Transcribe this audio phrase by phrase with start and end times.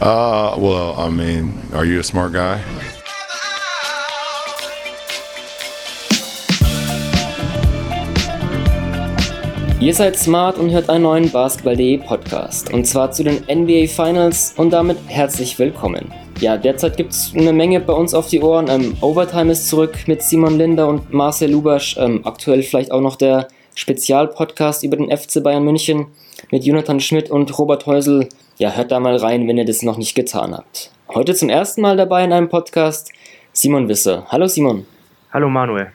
[0.00, 2.60] Uh, well, I mean, are you a smart guy?
[9.80, 12.72] Ihr seid smart und hört einen neuen Basketball.de Podcast.
[12.72, 16.12] Und zwar zu den NBA Finals und damit herzlich willkommen.
[16.40, 18.68] Ja, derzeit gibt es eine Menge bei uns auf die Ohren.
[18.68, 21.96] Ähm, Overtime ist zurück mit Simon Linder und Marcel Lubasch.
[21.98, 26.06] Ähm, aktuell vielleicht auch noch der Spezialpodcast über den FC Bayern München
[26.50, 28.28] mit Jonathan Schmidt und Robert Häusel.
[28.56, 30.92] Ja, hört da mal rein, wenn ihr das noch nicht getan habt.
[31.12, 33.10] Heute zum ersten Mal dabei in einem Podcast
[33.52, 34.26] Simon Wisser.
[34.28, 34.86] Hallo Simon.
[35.32, 35.88] Hallo Manuel.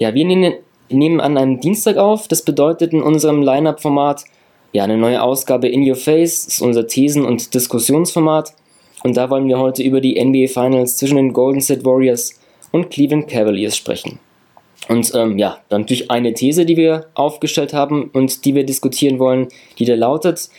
[0.00, 0.54] Ja, wir nehmen
[0.88, 2.26] nehmen an einem Dienstag auf.
[2.26, 4.24] Das bedeutet in unserem Line-Up-Format
[4.72, 6.46] ja eine neue Ausgabe In Your Face.
[6.46, 8.54] Das ist unser Thesen- und Diskussionsformat.
[9.04, 12.40] Und da wollen wir heute über die NBA Finals zwischen den Golden State Warriors
[12.72, 14.18] und Cleveland Cavaliers sprechen.
[14.88, 19.20] Und ähm, ja, dann natürlich eine These, die wir aufgestellt haben und die wir diskutieren
[19.20, 19.46] wollen,
[19.78, 20.50] die da lautet,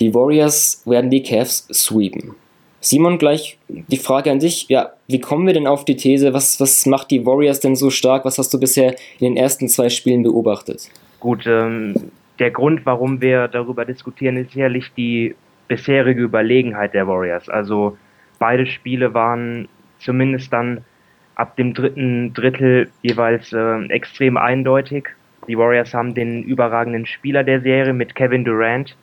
[0.00, 2.34] die Warriors werden die Cavs sweepen.
[2.80, 4.68] Simon, gleich die Frage an dich.
[4.68, 6.32] Ja, wie kommen wir denn auf die These?
[6.32, 8.24] Was, was macht die Warriors denn so stark?
[8.24, 10.88] Was hast du bisher in den ersten zwei Spielen beobachtet?
[11.18, 11.94] Gut, ähm,
[12.38, 15.34] der Grund, warum wir darüber diskutieren, ist sicherlich die
[15.68, 17.48] bisherige Überlegenheit der Warriors.
[17.48, 17.96] Also
[18.38, 20.84] beide Spiele waren zumindest dann
[21.34, 25.08] ab dem dritten Drittel jeweils äh, extrem eindeutig.
[25.48, 28.96] Die Warriors haben den überragenden Spieler der Serie mit Kevin Durant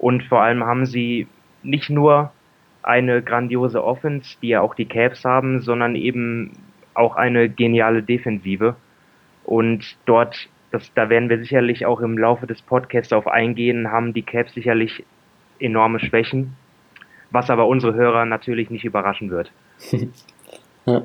[0.00, 1.26] und vor allem haben sie
[1.62, 2.32] nicht nur
[2.82, 6.52] eine grandiose Offense, die ja auch die Cavs haben, sondern eben
[6.94, 8.76] auch eine geniale Defensive.
[9.44, 14.14] Und dort, das, da werden wir sicherlich auch im Laufe des Podcasts auf eingehen, haben
[14.14, 15.04] die Cavs sicherlich
[15.58, 16.56] enorme Schwächen,
[17.30, 19.52] was aber unsere Hörer natürlich nicht überraschen wird.
[20.86, 21.02] ja,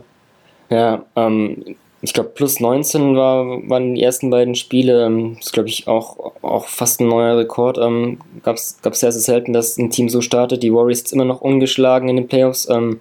[0.70, 5.08] ja ähm, ich glaube, plus 19 war, waren die ersten beiden Spiele.
[5.08, 7.80] Ähm, das ist, glaube ich, auch, auch fast ein neuer Rekord.
[7.80, 10.62] Ähm, Gab es sehr, sehr selten, dass ein Team so startet.
[10.62, 12.70] Die Warriors sind immer noch ungeschlagen in den Playoffs.
[12.70, 13.00] Ähm,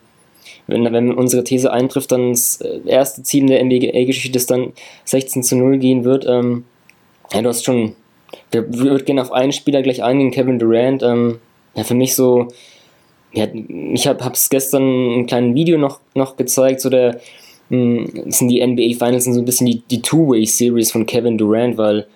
[0.67, 4.73] wenn, wenn unsere These eintrifft, dann das äh, erste Team der NBA-Geschichte, das dann
[5.05, 6.25] 16 zu 0 gehen wird.
[6.27, 6.65] Ähm,
[7.31, 7.95] ja, du hast schon.
[8.51, 11.03] Wir würden gerne auf einen Spieler gleich eingehen, Kevin Durant.
[11.03, 11.41] Ähm,
[11.75, 12.49] ja, für mich so.
[13.35, 17.21] Ja, ich habe es gestern ein kleines Video noch, noch gezeigt, so der
[17.71, 21.39] hm, das sind die NBA Finals sind so ein bisschen die, die Two-Way-Series von Kevin
[21.39, 22.07] Durant, weil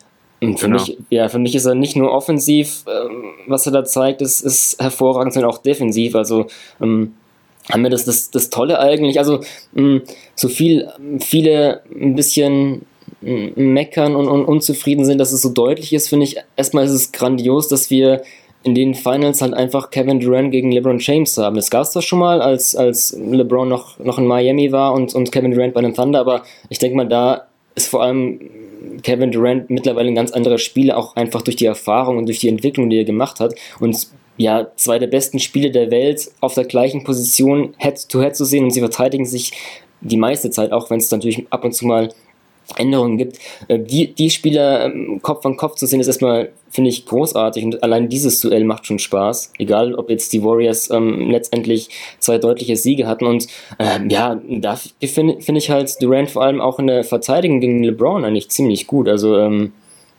[0.41, 0.81] hm, für, genau.
[0.81, 4.41] mich, ja, für mich ist er nicht nur offensiv, ähm, was er da zeigt, ist,
[4.41, 6.15] ist hervorragend, sondern auch defensiv.
[6.15, 6.47] Also
[6.81, 7.15] ähm,
[7.71, 9.41] haben wir das, das, das Tolle eigentlich, also
[9.73, 10.03] mh,
[10.35, 10.89] so viel,
[11.21, 12.87] viele ein bisschen
[13.21, 17.11] meckern und, und unzufrieden sind, dass es so deutlich ist, finde ich, erstmal ist es
[17.11, 18.23] grandios, dass wir
[18.65, 21.57] in den Finals halt einfach Kevin Durant gegen LeBron James haben.
[21.57, 25.15] Das gab es doch schon mal, als, als LeBron noch, noch in Miami war und,
[25.15, 28.41] und Kevin Durant bei den Thunder, aber ich denke mal, da ist vor allem
[29.03, 32.49] Kevin Durant mittlerweile ein ganz anderer Spieler, auch einfach durch die Erfahrung und durch die
[32.49, 33.55] Entwicklung, die er gemacht hat.
[33.81, 38.45] Und ja, zwei der besten Spieler der Welt auf der gleichen Position Head-to-Head -head zu
[38.45, 39.53] sehen und sie verteidigen sich
[40.01, 42.11] die meiste Zeit, auch wenn es natürlich ab und zu mal
[42.77, 43.39] Änderungen gibt.
[43.69, 47.65] Äh, die, die Spieler ähm, Kopf an Kopf zu sehen, ist erstmal, finde ich, großartig
[47.65, 49.53] und allein dieses Duell macht schon Spaß.
[49.59, 53.47] Egal, ob jetzt die Warriors ähm, letztendlich zwei deutliche Siege hatten und
[53.79, 57.83] ähm, ja, da finde find ich halt Durant vor allem auch in der Verteidigung gegen
[57.83, 59.09] LeBron eigentlich ziemlich gut.
[59.09, 59.73] Also ähm,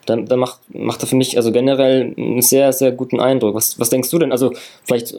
[0.05, 3.53] da, da macht, macht er für mich also generell einen sehr, sehr guten Eindruck.
[3.53, 4.31] Was, was denkst du denn?
[4.31, 4.53] Also
[4.85, 5.13] vielleicht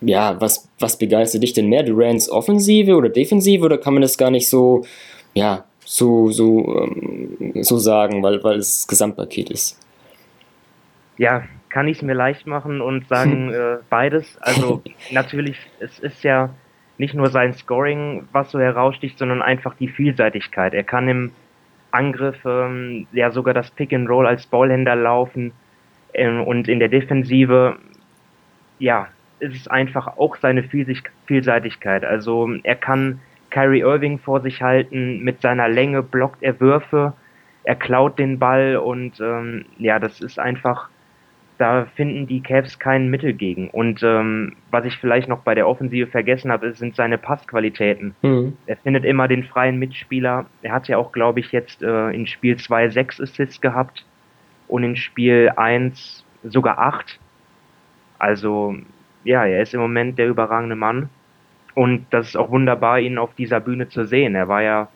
[0.00, 1.82] ja, was, was begeistert dich denn mehr?
[1.82, 4.84] Durants Offensive oder Defensive oder kann man das gar nicht so,
[5.34, 9.80] ja, so, so, ähm, so sagen, weil, weil es das Gesamtpaket ist.
[11.16, 14.38] Ja, kann ich es mir leicht machen und sagen äh, beides.
[14.40, 16.50] Also natürlich, es ist ja
[16.98, 20.74] nicht nur sein Scoring, was so heraussticht, sondern einfach die Vielseitigkeit.
[20.74, 21.32] Er kann im
[21.90, 25.52] Angriff ähm, ja sogar das Pick and Roll als Ballhänder laufen
[26.12, 27.76] ähm, und in der Defensive,
[28.78, 29.08] ja,
[29.40, 32.04] ist es einfach auch seine Vielseitigkeit.
[32.04, 33.20] Also er kann
[33.54, 35.22] Kyrie Irving vor sich halten.
[35.22, 37.12] Mit seiner Länge blockt er Würfe,
[37.62, 40.88] er klaut den Ball und ähm, ja, das ist einfach,
[41.56, 43.70] da finden die Cavs kein Mittel gegen.
[43.70, 48.16] Und ähm, was ich vielleicht noch bei der Offensive vergessen habe, sind seine Passqualitäten.
[48.22, 48.56] Mhm.
[48.66, 50.46] Er findet immer den freien Mitspieler.
[50.62, 54.04] Er hat ja auch, glaube ich, jetzt äh, in Spiel 2 sechs Assists gehabt
[54.66, 57.20] und in Spiel 1 sogar acht.
[58.18, 58.74] Also
[59.22, 61.08] ja, er ist im Moment der überragende Mann.
[61.74, 64.34] Und das ist auch wunderbar, ihn auf dieser Bühne zu sehen.
[64.34, 64.88] Er war ja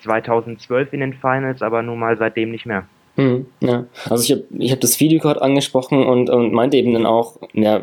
[0.00, 2.86] 2012 in den Finals, aber nun mal seitdem nicht mehr.
[3.16, 3.86] Mhm, ja.
[4.10, 7.36] Also ich habe ich hab das Video gerade angesprochen und, und meinte eben dann auch,
[7.52, 7.80] ja,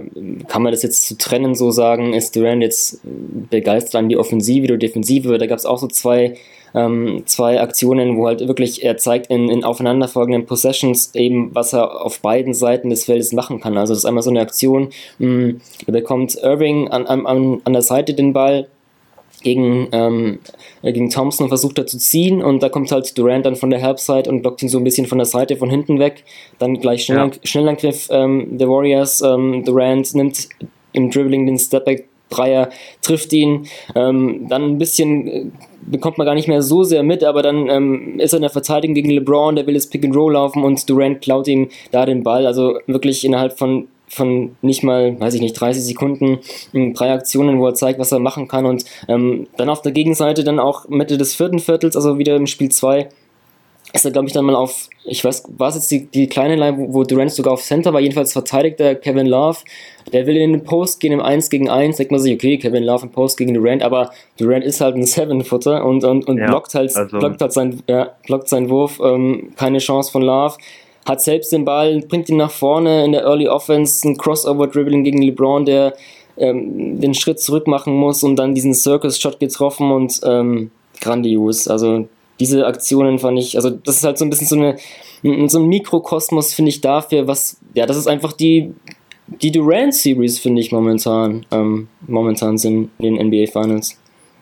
[0.48, 4.66] kann man das jetzt zu trennen so sagen, ist Durant jetzt begeistert an die Offensive
[4.66, 5.38] oder Defensive?
[5.38, 6.36] Da gab es auch so zwei,
[6.75, 12.01] ähm, zwei Aktionen, wo halt wirklich er zeigt in, in aufeinanderfolgenden Possessions eben, was er
[12.01, 13.78] auf beiden Seiten des Feldes machen kann.
[13.78, 14.89] Also das ist einmal so eine Aktion,
[15.19, 18.68] mh, mm, da bekommt Irving an, an, an der Seite den Ball,
[19.44, 20.40] gegen, ähm,
[20.82, 23.70] äh, gegen Thompson und versucht er zu ziehen und da kommt halt Durant dann von
[23.70, 26.24] der Helpside und blockt ihn so ein bisschen von der Seite von hinten weg.
[26.60, 27.32] Dann gleich schnell, ja.
[27.44, 29.22] Schnellangriff ähm, der Warriors.
[29.22, 30.50] Ähm, Durant nimmt
[30.94, 32.70] im Dribbling den Stepback Dreier,
[33.02, 33.68] trifft ihn.
[33.94, 35.46] Ähm, dann ein bisschen äh,
[35.82, 38.50] bekommt man gar nicht mehr so sehr mit, aber dann ähm, ist er in der
[38.50, 42.06] Verteidigung gegen LeBron, der will das Pick and Roll laufen und Durant klaut ihm da
[42.06, 42.48] den Ball.
[42.48, 46.40] Also wirklich innerhalb von von nicht mal, weiß ich nicht, 30 Sekunden
[46.74, 48.66] drei Aktionen, wo er zeigt, was er machen kann.
[48.66, 52.48] Und ähm, dann auf der Gegenseite dann auch Mitte des vierten Viertels, also wieder im
[52.48, 53.08] Spiel 2,
[53.94, 56.56] ist er, glaube ich, dann mal auf, ich weiß, war es jetzt die, die kleine
[56.56, 59.60] Line, wo, wo Durant sogar auf Center war, jedenfalls verteidigt der Kevin Love.
[60.14, 62.84] Der will in den Post gehen im 1 gegen 1, denkt man sich, okay, Kevin
[62.84, 66.48] Love im Post gegen Durant, aber Durant ist halt ein Seven-Footer und, und, und ja,
[66.48, 70.57] blockt halt, also blockt halt sein, ja, blockt seinen Wurf, ähm, keine Chance von Love
[71.06, 75.21] hat selbst den Ball, bringt ihn nach vorne in der Early Offense, ein Crossover-Dribbling gegen
[75.21, 75.95] LeBron, der
[76.38, 81.68] ähm, den Schritt zurück machen muss und dann diesen Circus-Shot getroffen und ähm, grandios.
[81.68, 82.07] Also
[82.39, 85.68] diese Aktionen fand ich, also das ist halt so ein bisschen so eine, so ein
[85.68, 88.74] Mikrokosmos, finde ich, dafür, was, ja, das ist einfach die,
[89.27, 94.00] die Durant-Series, finde ich, momentan, ähm, momentan sind in den NBA Finals.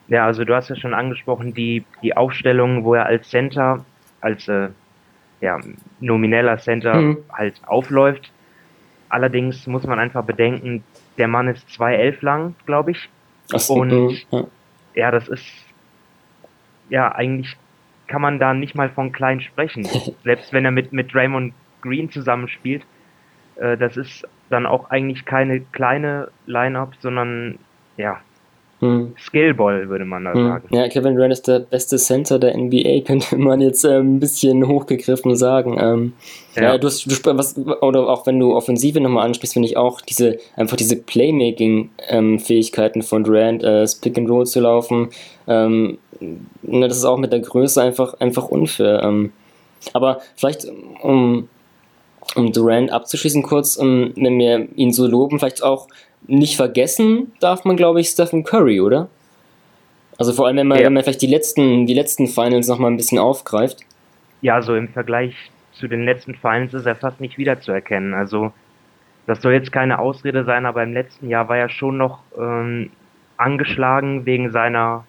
[0.07, 3.85] Ja, also du hast ja schon angesprochen, die, die Aufstellung, wo er als Center,
[4.21, 4.69] als äh,
[5.41, 5.59] ja,
[6.00, 7.18] nomineller Center mhm.
[7.31, 8.31] halt aufläuft.
[9.09, 10.83] Allerdings muss man einfach bedenken,
[11.18, 13.09] der Mann ist 2,11 lang, glaube ich.
[13.47, 14.44] So, und ja.
[14.94, 15.45] ja, das ist
[16.89, 17.57] ja eigentlich
[18.09, 19.86] kann man da nicht mal von klein sprechen.
[20.24, 22.83] Selbst wenn er mit, mit Draymond Green zusammenspielt,
[23.56, 27.59] äh, das ist dann auch eigentlich keine kleine Line-Up, sondern
[27.95, 28.19] ja,
[28.79, 29.13] hm.
[29.17, 30.47] Skillball, würde man da hm.
[30.47, 30.73] sagen.
[30.73, 34.65] Ja, Kevin Durant ist der beste Center der NBA, könnte man jetzt äh, ein bisschen
[34.67, 35.77] hochgegriffen sagen.
[35.79, 36.13] Ähm,
[36.55, 36.63] ja.
[36.63, 36.77] ja.
[36.77, 40.37] du hast, du, was, oder auch wenn du Offensive nochmal ansprichst, finde ich auch diese,
[40.55, 45.09] einfach diese Playmaking-Fähigkeiten ähm, von Durant, äh, das Pick and Roll zu laufen,
[45.47, 45.97] ähm,
[46.61, 49.01] ne, das ist auch mit der Größe einfach, einfach unfair.
[49.03, 49.33] Ähm,
[49.93, 50.67] aber vielleicht,
[51.01, 51.49] um,
[52.35, 55.87] um Durant abzuschließen kurz, um, wenn wir ihn so loben, vielleicht auch
[56.27, 59.10] nicht vergessen darf man, glaube ich, Stephen Curry, oder?
[60.18, 60.86] Also vor allem, wenn man, ja.
[60.86, 63.80] wenn man vielleicht die letzten, die letzten Finals nochmal ein bisschen aufgreift.
[64.42, 65.33] Ja, so im Vergleich
[65.71, 68.13] zu den letzten Finals ist er fast nicht wiederzuerkennen.
[68.13, 68.51] Also
[69.25, 72.92] das soll jetzt keine Ausrede sein, aber im letzten Jahr war er schon noch ähm,
[73.38, 75.06] angeschlagen wegen seiner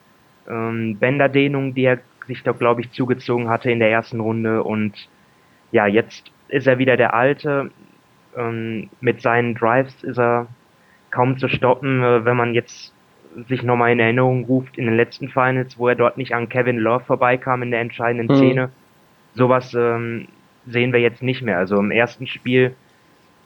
[0.49, 4.63] ähm, Bänderdehnung, die er sich doch, glaube ich, zugezogen hatte in der ersten Runde.
[4.63, 5.09] Und
[5.73, 7.71] ja, jetzt ist er wieder der Alte.
[8.37, 10.47] Ähm, mit seinen Drives ist er
[11.11, 12.95] kaum zu stoppen, äh, wenn man jetzt
[13.49, 16.79] sich nochmal in Erinnerung ruft in den letzten Finals, wo er dort nicht an Kevin
[16.79, 18.39] Love vorbeikam in der entscheidenden mhm.
[18.39, 18.71] Szene.
[19.35, 20.27] Sowas ähm,
[20.67, 21.59] sehen wir jetzt nicht mehr.
[21.59, 22.75] Also im ersten Spiel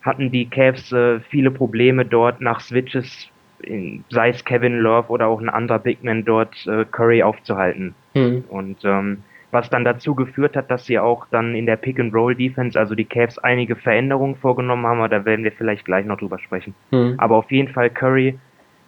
[0.03, 3.29] hatten die Cavs äh, viele Probleme dort nach Switches,
[3.63, 7.95] in, sei es Kevin Love oder auch ein anderer Big Man dort äh, Curry aufzuhalten.
[8.15, 8.45] Mhm.
[8.49, 9.23] Und ähm,
[9.55, 13.39] was dann dazu geführt hat, dass sie auch dann in der Pick-and-Roll-Defense, also die Cavs,
[13.39, 16.75] einige Veränderungen vorgenommen haben, aber da werden wir vielleicht gleich noch drüber sprechen.
[16.91, 17.15] Mhm.
[17.19, 18.39] Aber auf jeden Fall, Curry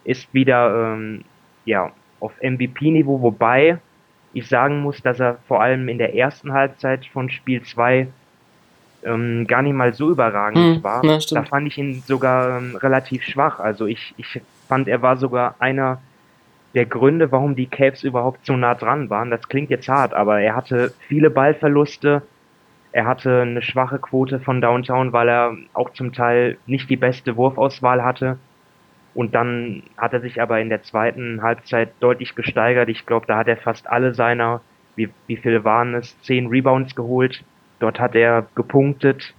[0.03, 1.23] ist wieder ähm,
[1.65, 3.79] ja, auf MVP-Niveau, wobei
[4.33, 8.07] ich sagen muss, dass er vor allem in der ersten Halbzeit von Spiel 2
[9.03, 10.83] ähm, gar nicht mal so überragend mhm.
[10.83, 11.03] war.
[11.05, 13.59] Ja, da fand ich ihn sogar ähm, relativ schwach.
[13.59, 16.01] Also ich, ich fand, er war sogar einer
[16.77, 19.31] der Gründe, warum die Cavs überhaupt so nah dran waren.
[19.31, 22.21] Das klingt jetzt hart, aber er hatte viele Ballverluste.
[22.91, 27.35] Er hatte eine schwache Quote von Downtown, weil er auch zum Teil nicht die beste
[27.35, 28.37] Wurfauswahl hatte.
[29.15, 32.89] Und dann hat er sich aber in der zweiten Halbzeit deutlich gesteigert.
[32.89, 34.61] Ich glaube, da hat er fast alle seiner,
[34.95, 37.43] wie, wie viele waren es, zehn Rebounds geholt.
[37.79, 39.33] Dort hat er gepunktet,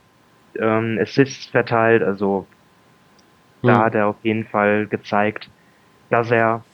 [0.59, 2.03] ähm, Assists verteilt.
[2.03, 2.49] Also
[3.63, 3.79] da hm.
[3.79, 5.49] hat er auf jeden Fall gezeigt,
[6.11, 6.65] dass er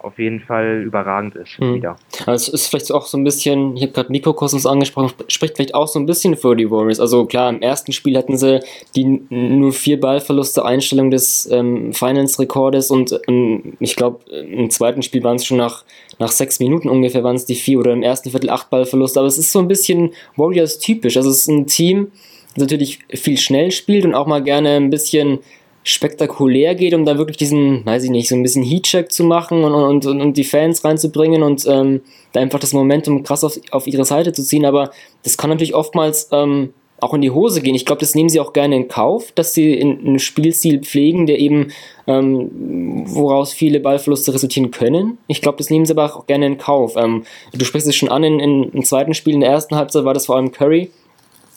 [0.00, 1.74] auf jeden Fall überragend ist hm.
[1.74, 1.96] wieder.
[2.26, 5.74] Also es ist vielleicht auch so ein bisschen, ich habe gerade Mikrokosmos angesprochen, spricht vielleicht
[5.74, 7.00] auch so ein bisschen für die Warriors.
[7.00, 8.60] Also klar, im ersten Spiel hatten sie
[8.94, 15.22] die nur vier Ballverluste Einstellung des ähm, Finance-Rekordes und ähm, ich glaube, im zweiten Spiel
[15.24, 15.84] waren es schon nach,
[16.18, 19.20] nach sechs Minuten ungefähr waren es die vier oder im ersten Viertel acht Ballverluste.
[19.20, 21.16] Aber es ist so ein bisschen Warriors typisch.
[21.16, 22.12] Also es ist ein Team,
[22.54, 25.40] das natürlich viel schnell spielt und auch mal gerne ein bisschen
[25.88, 29.64] spektakulär geht, um da wirklich diesen, weiß ich nicht, so ein bisschen Heatcheck zu machen
[29.64, 32.02] und, und, und, und die Fans reinzubringen und ähm,
[32.32, 34.64] da einfach das Momentum krass auf, auf ihre Seite zu ziehen.
[34.64, 34.90] Aber
[35.22, 37.74] das kann natürlich oftmals ähm, auch in die Hose gehen.
[37.74, 41.38] Ich glaube, das nehmen sie auch gerne in Kauf, dass sie einen Spielstil pflegen, der
[41.38, 41.72] eben,
[42.06, 45.18] ähm, woraus viele Ballverluste resultieren können.
[45.26, 46.96] Ich glaube, das nehmen sie aber auch gerne in Kauf.
[46.96, 50.04] Ähm, du sprichst es schon an, in, in, im zweiten Spiel, in der ersten Halbzeit
[50.04, 50.90] war das vor allem Curry.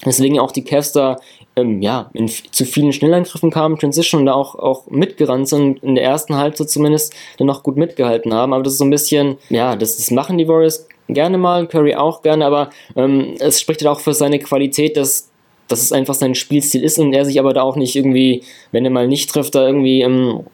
[0.06, 1.20] Deswegen auch die Cavs da
[1.56, 6.04] ähm, ja, in, zu vielen Schnellangriffen kamen, Transition da auch, auch mitgerannt sind, in der
[6.04, 8.54] ersten Halbzeit zumindest, dann noch gut mitgehalten haben.
[8.54, 11.96] Aber das ist so ein bisschen, ja, das, das machen die Warriors gerne mal, Curry
[11.96, 15.30] auch gerne, aber ähm, es spricht halt auch für seine Qualität, dass,
[15.68, 18.86] dass es einfach sein Spielstil ist und er sich aber da auch nicht irgendwie, wenn
[18.86, 20.46] er mal nicht trifft, da irgendwie ähm,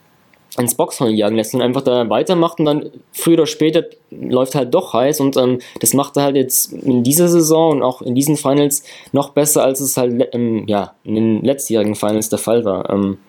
[0.58, 4.74] ins Boxhorn jagen lässt und einfach da weitermacht und dann früher oder später läuft halt
[4.74, 8.16] doch heiß und ähm, das macht er halt jetzt in dieser Saison und auch in
[8.16, 12.66] diesen Finals noch besser, als es halt ähm, ja, in den letztjährigen Finals der Fall
[12.66, 12.90] war.
[12.90, 13.20] Ähm,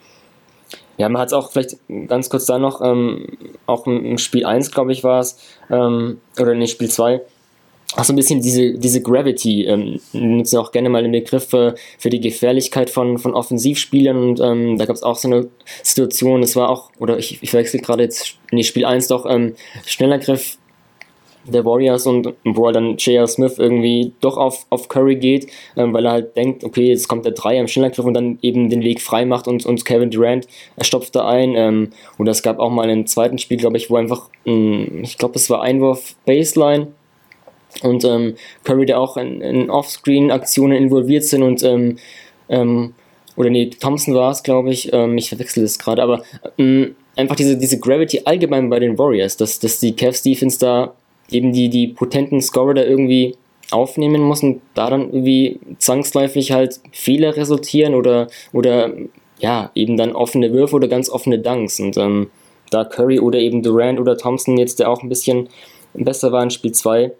[0.96, 1.76] ja, man hat es auch vielleicht
[2.08, 3.26] ganz kurz da noch, ähm,
[3.66, 5.38] auch im Spiel 1, glaube ich, war es,
[5.70, 7.20] ähm, oder in Spiel 2,
[7.96, 12.10] auch ein bisschen diese, diese Gravity, ähm, nutzen auch gerne mal den Begriff für, für
[12.10, 15.48] die Gefährlichkeit von, von Offensivspielern und ähm, da gab es auch so eine
[15.82, 19.54] Situation, es war auch, oder ich, ich wechsle gerade jetzt die Spiel 1 doch, ähm,
[19.86, 20.58] Schnellergriff
[21.46, 23.26] der Warriors und wo er dann J.R.
[23.26, 27.24] Smith irgendwie doch auf, auf Curry geht, ähm, weil er halt denkt, okay, jetzt kommt
[27.24, 30.46] der Dreier im Schnellergriff und dann eben den Weg frei macht und, und Kevin Durant
[30.82, 31.54] stopft da ein.
[31.56, 35.16] Ähm, und es gab auch mal einen zweiten Spiel, glaube ich, wo einfach, mh, ich
[35.16, 36.88] glaube, es war Einwurf Baseline
[37.82, 38.34] und ähm,
[38.64, 41.98] Curry, der auch in, in Offscreen-Aktionen involviert sind und ähm,
[42.48, 42.94] ähm,
[43.36, 46.22] oder nee, Thompson war es, glaube ich, ähm, ich verwechsel das gerade, aber
[46.58, 50.94] ähm, einfach diese, diese Gravity allgemein bei den Warriors, dass, dass die Cavs Defense da
[51.30, 53.36] eben die, die potenten Scorer da irgendwie
[53.70, 58.92] aufnehmen muss und da dann irgendwie zwangsläufig halt Fehler resultieren oder, oder
[59.38, 61.78] ja, eben dann offene Würfe oder ganz offene Dunks.
[61.80, 62.30] Und ähm,
[62.70, 65.48] da Curry oder eben Durant oder Thompson jetzt, der auch ein bisschen
[65.94, 67.12] besser war in Spiel 2,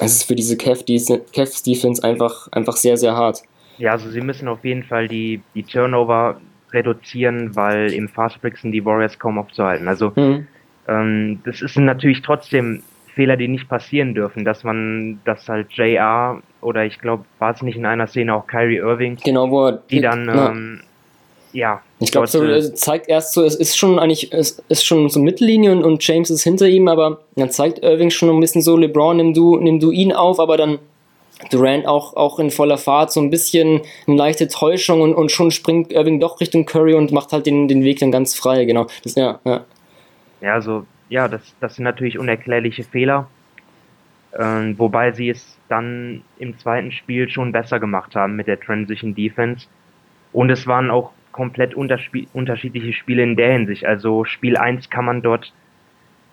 [0.00, 3.42] es ist für diese Cavs Defense einfach, einfach sehr, sehr hart.
[3.78, 6.40] Ja, also sie müssen auf jeden Fall die, die Turnover
[6.72, 9.88] reduzieren, weil im Fast Break sind die Warriors kaum aufzuhalten.
[9.88, 10.46] Also mhm.
[10.86, 12.82] ähm, das ist natürlich trotzdem
[13.14, 17.62] Fehler, die nicht passieren dürfen, dass man, dass halt JR oder ich glaube, war es
[17.62, 20.50] nicht in einer Szene auch Kyrie Irving, genau, wo die dann ja.
[20.50, 20.80] ähm,
[21.58, 21.82] ja.
[21.98, 25.18] Ich glaube, so, äh, zeigt erst so, es ist schon eigentlich, es ist schon so
[25.20, 28.76] Mittellinie und, und James ist hinter ihm, aber dann zeigt Irving schon ein bisschen so,
[28.76, 30.78] LeBron, nimm du, nimm du ihn auf, aber dann
[31.50, 35.52] Durant auch, auch in voller Fahrt, so ein bisschen eine leichte Täuschung und, und schon
[35.52, 38.86] springt Irving doch Richtung Curry und macht halt den, den Weg dann ganz frei, genau.
[39.04, 39.64] Das, ja, ja.
[40.40, 43.28] ja, also, ja, das, das sind natürlich unerklärliche Fehler,
[44.32, 49.14] äh, wobei sie es dann im zweiten Spiel schon besser gemacht haben mit der Transition
[49.14, 49.66] Defense.
[50.32, 53.84] Und es waren auch komplett unterschiedliche Spiele in der Hinsicht.
[53.84, 55.52] Also Spiel 1 kann man dort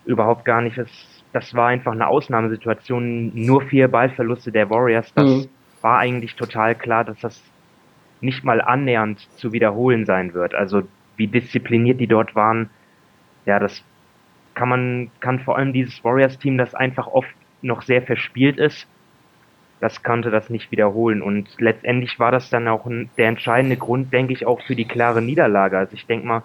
[0.05, 0.89] überhaupt gar nicht, das,
[1.33, 5.49] das war einfach eine Ausnahmesituation, nur vier Ballverluste der Warriors, das mhm.
[5.81, 7.43] war eigentlich total klar, dass das
[8.21, 10.55] nicht mal annähernd zu wiederholen sein wird.
[10.55, 10.83] Also
[11.17, 12.69] wie diszipliniert die dort waren,
[13.45, 13.83] ja, das
[14.53, 17.29] kann man, kann vor allem dieses Warriors-Team, das einfach oft
[17.61, 18.87] noch sehr verspielt ist,
[19.79, 21.21] das konnte das nicht wiederholen.
[21.21, 25.21] Und letztendlich war das dann auch der entscheidende Grund, denke ich, auch für die klare
[25.21, 25.77] Niederlage.
[25.77, 26.43] Also ich denke mal,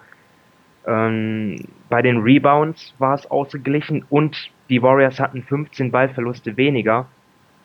[0.85, 1.57] ähm,
[1.89, 7.07] bei den Rebounds war es ausgeglichen und die Warriors hatten 15 Ballverluste weniger.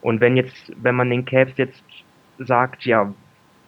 [0.03, 1.83] Und wenn jetzt, wenn man den Cavs jetzt
[2.39, 3.13] sagt, ja,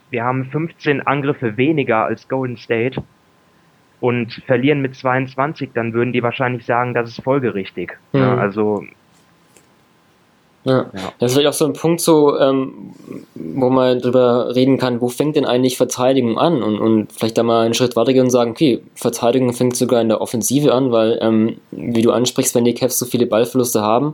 [0.09, 3.01] wir haben 15 Angriffe weniger als Golden State
[3.99, 7.97] und verlieren mit 22, dann würden die wahrscheinlich sagen, das ist folgerichtig.
[8.13, 8.19] Mhm.
[8.19, 8.83] Ja, also
[10.69, 10.77] ja.
[10.93, 11.13] ja.
[11.19, 12.93] Das ist vielleicht auch so ein Punkt, so, ähm,
[13.35, 16.63] wo man drüber reden kann, wo fängt denn eigentlich Verteidigung an?
[16.63, 20.09] Und, und vielleicht da mal einen Schritt weitergehen und sagen, okay, Verteidigung fängt sogar in
[20.09, 24.13] der Offensive an, weil, ähm, wie du ansprichst, wenn die Cavs so viele Ballverluste haben,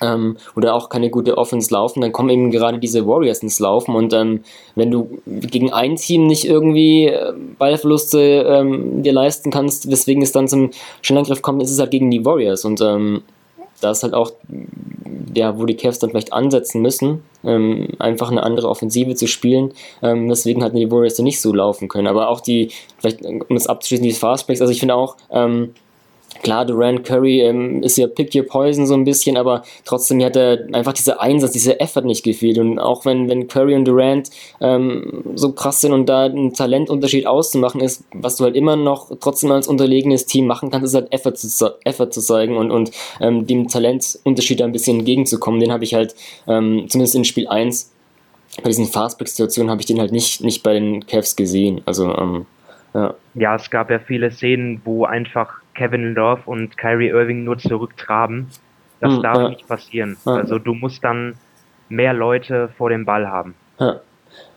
[0.00, 3.94] ähm, oder auch keine gute Offense laufen, dann kommen eben gerade diese Warriors ins Laufen
[3.94, 4.42] und ähm,
[4.74, 10.32] wenn du gegen ein Team nicht irgendwie äh, Ballverluste ähm, dir leisten kannst, weswegen es
[10.32, 10.70] dann zum
[11.02, 13.22] Schnellangriff kommt, ist es halt gegen die Warriors und ähm,
[13.80, 14.32] da ist halt auch
[15.34, 19.72] ja, wo die Cavs dann vielleicht ansetzen müssen, ähm, einfach eine andere Offensive zu spielen.
[20.02, 22.06] Ähm, deswegen hatten die Warriors dann nicht so laufen können.
[22.06, 25.74] Aber auch die, vielleicht um das abzuschließen, die Fastbreaks, also ich finde auch, ähm,
[26.42, 30.36] Klar, Durant Curry ähm, ist ja Pick Your Poison so ein bisschen, aber trotzdem hat
[30.36, 32.58] er einfach dieser Einsatz, dieser Effort nicht gefehlt.
[32.58, 34.30] Und auch wenn, wenn Curry und Durant
[34.60, 39.10] ähm, so krass sind und da ein Talentunterschied auszumachen ist, was du halt immer noch
[39.20, 42.90] trotzdem als unterlegenes Team machen kannst, ist halt Effort zu, Effort zu zeigen und, und
[43.20, 45.60] ähm, dem Talentunterschied ein bisschen entgegenzukommen.
[45.60, 46.14] Den habe ich halt
[46.46, 47.92] ähm, zumindest in Spiel 1
[48.62, 51.82] bei diesen Fastback-Situationen habe ich den halt nicht, nicht bei den Cavs gesehen.
[51.86, 52.46] Also, ähm,
[52.94, 53.14] Ja.
[53.34, 58.48] ja, es gab ja viele Szenen, wo einfach Kevin Love und Kyrie Irving nur zurücktraben.
[59.00, 59.48] Das hm, darf ja.
[59.50, 60.16] nicht passieren.
[60.26, 60.32] Ja.
[60.32, 61.34] Also du musst dann
[61.88, 63.54] mehr Leute vor dem Ball haben.
[63.78, 64.00] Ja.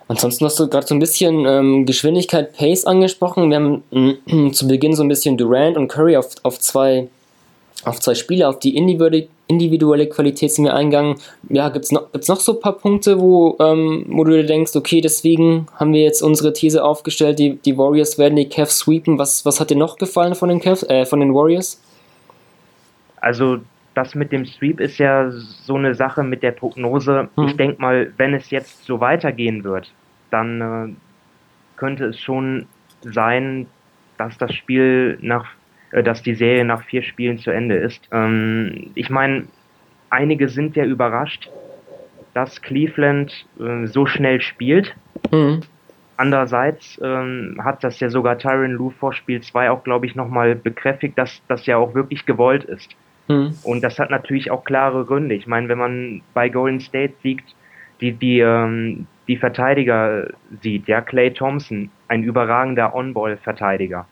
[0.07, 3.49] Ansonsten hast du gerade so ein bisschen ähm, Geschwindigkeit, Pace angesprochen.
[3.49, 7.07] Wir haben äh, zu Beginn so ein bisschen Durant und Curry auf, auf, zwei,
[7.85, 11.15] auf zwei Spiele, auf die individuelle, individuelle Qualität sind wir eingegangen.
[11.49, 14.45] Ja, gibt es noch, gibt's noch so ein paar Punkte, wo, ähm, wo du dir
[14.45, 18.79] denkst, okay, deswegen haben wir jetzt unsere These aufgestellt, die, die Warriors werden die Cavs
[18.79, 19.19] sweepen.
[19.19, 21.81] Was, was hat dir noch gefallen von den, Cavs, äh, von den Warriors?
[23.19, 23.59] Also
[23.93, 27.29] das mit dem Sweep ist ja so eine Sache mit der Prognose.
[27.35, 27.47] Hm.
[27.47, 29.91] Ich denke mal, wenn es jetzt so weitergehen wird,
[30.29, 30.93] dann äh,
[31.77, 32.67] könnte es schon
[33.01, 33.67] sein,
[34.17, 35.47] dass das Spiel nach,
[35.91, 38.07] dass die Serie nach vier Spielen zu Ende ist.
[38.11, 39.45] Ähm, ich meine,
[40.09, 41.49] einige sind ja überrascht,
[42.33, 44.95] dass Cleveland äh, so schnell spielt.
[45.31, 45.61] Mhm.
[46.17, 50.55] Andererseits ähm, hat das ja sogar Tyron Lue vor Spiel 2 auch, glaube ich, nochmal
[50.55, 52.95] bekräftigt, dass das ja auch wirklich gewollt ist.
[53.27, 53.55] Mhm.
[53.63, 55.35] Und das hat natürlich auch klare Gründe.
[55.35, 57.55] Ich meine, wenn man bei Golden State liegt,
[58.01, 60.27] die, die, ähm, die Verteidiger
[60.61, 64.05] sieht, ja, Clay Thompson, ein überragender On-Ball-Verteidiger.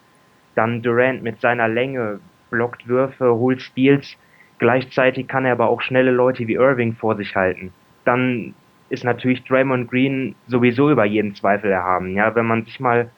[0.59, 4.17] Dann Durant mit seiner Länge blockt Würfe, holt Steals.
[4.57, 7.71] Gleichzeitig kann er aber auch schnelle Leute wie Irving vor sich halten.
[8.03, 8.53] Dann
[8.89, 12.13] ist natürlich Draymond Green sowieso über jeden Zweifel erhaben.
[12.13, 13.09] Ja, wenn man sich mal,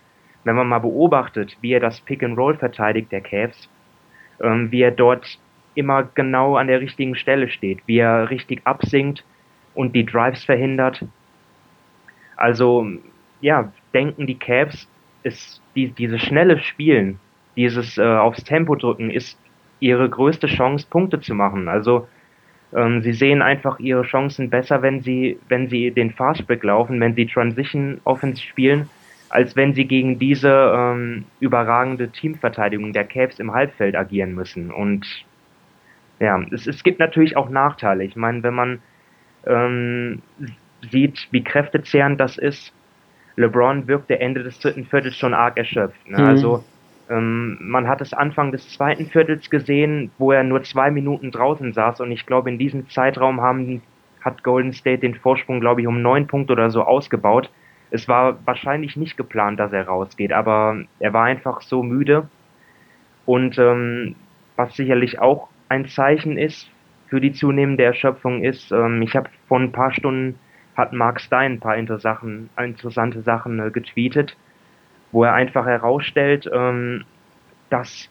[0.44, 3.68] wenn man mal beobachtet, wie er das Pick and Roll verteidigt, der Cavs,
[4.40, 5.40] ähm, wie er dort
[5.74, 9.26] immer genau an der richtigen Stelle steht, wie er richtig absinkt
[9.74, 11.04] und die Drives verhindert,
[12.38, 12.86] also,
[13.40, 14.88] ja, denken die Cavs,
[15.24, 17.20] ist die, dieses schnelle Spielen,
[17.56, 19.38] dieses äh, aufs Tempo drücken, ist
[19.80, 21.68] ihre größte Chance, Punkte zu machen.
[21.68, 22.08] Also,
[22.74, 27.16] ähm, sie sehen einfach ihre Chancen besser, wenn sie, wenn sie den Fastbreak laufen, wenn
[27.16, 28.90] sie Transition Offense spielen,
[29.30, 34.72] als wenn sie gegen diese ähm, überragende Teamverteidigung der Cavs im Halbfeld agieren müssen.
[34.72, 35.06] Und
[36.20, 38.04] ja, es, es gibt natürlich auch Nachteile.
[38.04, 38.80] Ich meine, wenn man
[39.46, 40.22] ähm,
[40.90, 42.74] sieht, wie kräftezehrend das ist.
[43.38, 46.10] LeBron wirkte Ende des dritten Viertels schon arg erschöpft.
[46.10, 46.20] Ne?
[46.20, 46.26] Mhm.
[46.26, 46.64] Also
[47.10, 52.02] man hat es Anfang des zweiten Viertels gesehen, wo er nur zwei Minuten draußen saß
[52.02, 53.82] und ich glaube in diesem Zeitraum haben,
[54.22, 57.50] hat Golden State den Vorsprung, glaube ich, um neun Punkte oder so ausgebaut.
[57.90, 62.30] Es war wahrscheinlich nicht geplant, dass er rausgeht, aber er war einfach so müde.
[63.26, 64.16] Und ähm,
[64.56, 66.70] was sicherlich auch ein Zeichen ist
[67.10, 70.40] für die zunehmende Erschöpfung ist, ähm, ich habe vor ein paar Stunden
[70.78, 74.38] hat Mark Stein ein paar interessante Sachen äh, getweetet,
[75.12, 77.04] wo er einfach herausstellt, ähm,
[77.70, 78.10] dass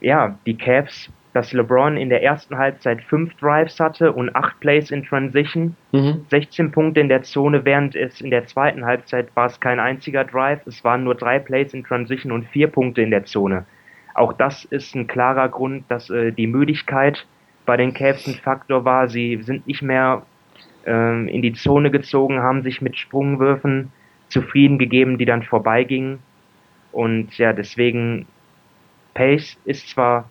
[0.00, 4.90] ja, die Cavs, dass LeBron in der ersten Halbzeit fünf Drives hatte und acht Plays
[4.90, 6.26] in Transition, mhm.
[6.28, 10.24] 16 Punkte in der Zone, während es in der zweiten Halbzeit war es kein einziger
[10.24, 13.64] Drive, es waren nur drei Plays in Transition und vier Punkte in der Zone.
[14.14, 17.26] Auch das ist ein klarer Grund, dass äh, die Müdigkeit
[17.64, 19.08] bei den Cavs ein Faktor war.
[19.08, 20.22] Sie sind nicht mehr
[20.84, 23.90] ähm, in die Zone gezogen, haben sich mit Sprungwürfen
[24.32, 26.18] zufrieden gegeben, die dann vorbeigingen.
[26.90, 28.26] Und ja, deswegen
[29.14, 30.28] Pace ist zwar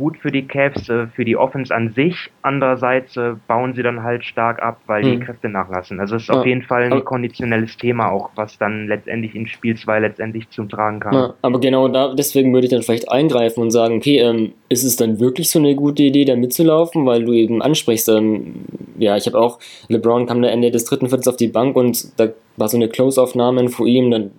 [0.00, 2.30] gut für die Cavs, äh, für die Offense an sich.
[2.40, 5.20] Andererseits äh, bauen sie dann halt stark ab, weil die hm.
[5.20, 6.00] Kräfte nachlassen.
[6.00, 6.36] Also es ist ja.
[6.36, 10.70] auf jeden Fall ein konditionelles Thema auch, was dann letztendlich in Spiel 2 letztendlich zum
[10.70, 11.12] Tragen kam.
[11.12, 14.84] Ja, aber genau da, deswegen würde ich dann vielleicht eingreifen und sagen, okay, ähm, ist
[14.84, 18.64] es dann wirklich so eine gute Idee, da mitzulaufen, weil du eben ansprichst, ähm,
[18.98, 19.58] ja, ich habe auch,
[19.88, 22.88] LeBron kam da Ende des dritten Viertels auf die Bank und da war so eine
[22.88, 24.30] Close-Aufnahme vor ihm, dann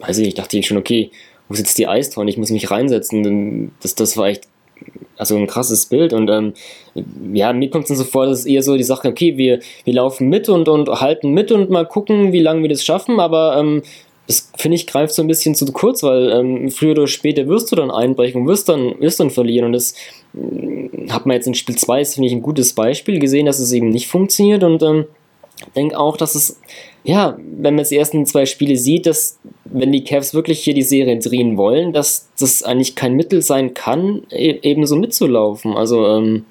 [0.00, 1.10] weiß ich, dachte ich schon, okay,
[1.48, 2.30] wo sitzt die Eistonne?
[2.30, 3.70] Ich muss mich reinsetzen.
[3.82, 4.48] Das, das war echt
[5.16, 6.54] also ein krasses Bild und ähm,
[7.32, 9.60] ja, mir kommt es dann so vor, dass es eher so die Sache, okay, wir,
[9.84, 13.20] wir laufen mit und, und halten mit und mal gucken, wie lange wir das schaffen,
[13.20, 13.82] aber ähm,
[14.26, 17.70] das finde ich greift so ein bisschen zu kurz, weil ähm, früher oder später wirst
[17.70, 19.94] du dann einbrechen und wirst dann, wirst dann verlieren und das
[20.34, 23.72] äh, hat man jetzt in Spiel 2, finde ich, ein gutes Beispiel gesehen, dass es
[23.72, 25.04] eben nicht funktioniert und ähm,
[25.74, 26.60] denke auch, dass es
[27.04, 30.72] ja, wenn man jetzt die ersten zwei Spiele sieht, dass wenn die Cavs wirklich hier
[30.72, 35.76] die Serie drehen wollen, dass das eigentlich kein Mittel sein kann, e eben so mitzulaufen.
[35.76, 36.46] Also ähm,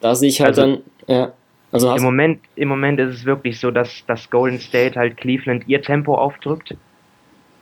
[0.00, 1.32] da sehe ich halt also, dann, ja.
[1.72, 5.68] Also Im Moment, Im Moment ist es wirklich so, dass, dass Golden State halt Cleveland
[5.68, 6.74] ihr Tempo aufdrückt.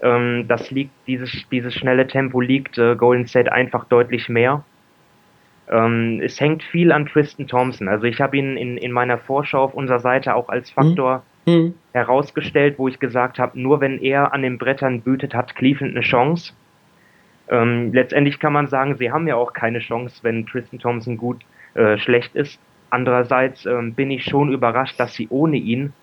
[0.01, 4.65] Ähm, das liegt, dieses, dieses schnelle Tempo liegt äh, Golden State einfach deutlich mehr.
[5.71, 7.89] Ähm, es hängt viel an Tristan Thompson.
[7.89, 11.23] Also ich habe ihn in, in meiner Vorschau auf unserer Seite auch als Faktor mhm
[11.49, 11.75] hm.
[11.93, 16.05] herausgestellt, wo ich gesagt habe, nur wenn er an den Brettern wütet, hat Cleveland eine
[16.05, 16.53] Chance.
[17.49, 21.43] Ähm, letztendlich kann man sagen, sie haben ja auch keine Chance, wenn Tristan Thompson gut
[21.75, 22.61] äh, schlecht ist.
[22.91, 25.95] Andererseits ähm, bin ich schon überrascht, dass sie ohne ihn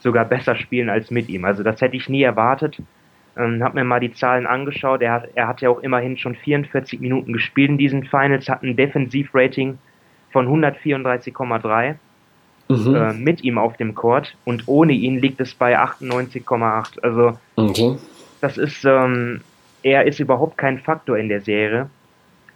[0.00, 1.46] sogar besser spielen als mit ihm.
[1.46, 2.76] Also das hätte ich nie erwartet.
[3.36, 5.02] Ähm, hab mir mal die Zahlen angeschaut.
[5.02, 8.62] Er hat, er hat ja auch immerhin schon 44 Minuten gespielt in diesen Finals, hat
[8.62, 9.78] ein Defensivrating
[10.32, 11.94] von 134,3
[12.68, 12.94] mhm.
[12.94, 17.00] äh, mit ihm auf dem Court und ohne ihn liegt es bei 98,8.
[17.02, 17.96] Also okay.
[18.40, 19.40] das ist, ähm,
[19.82, 21.88] er ist überhaupt kein Faktor in der Serie.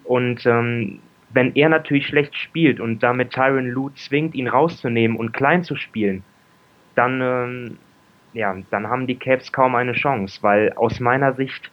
[0.04, 5.32] Und ähm, wenn er natürlich schlecht spielt und damit Tyron Lue zwingt, ihn rauszunehmen und
[5.32, 6.22] klein zu spielen,
[6.94, 7.78] dann, ähm,
[8.34, 11.70] ja, dann haben die Cavs kaum eine Chance, weil aus meiner Sicht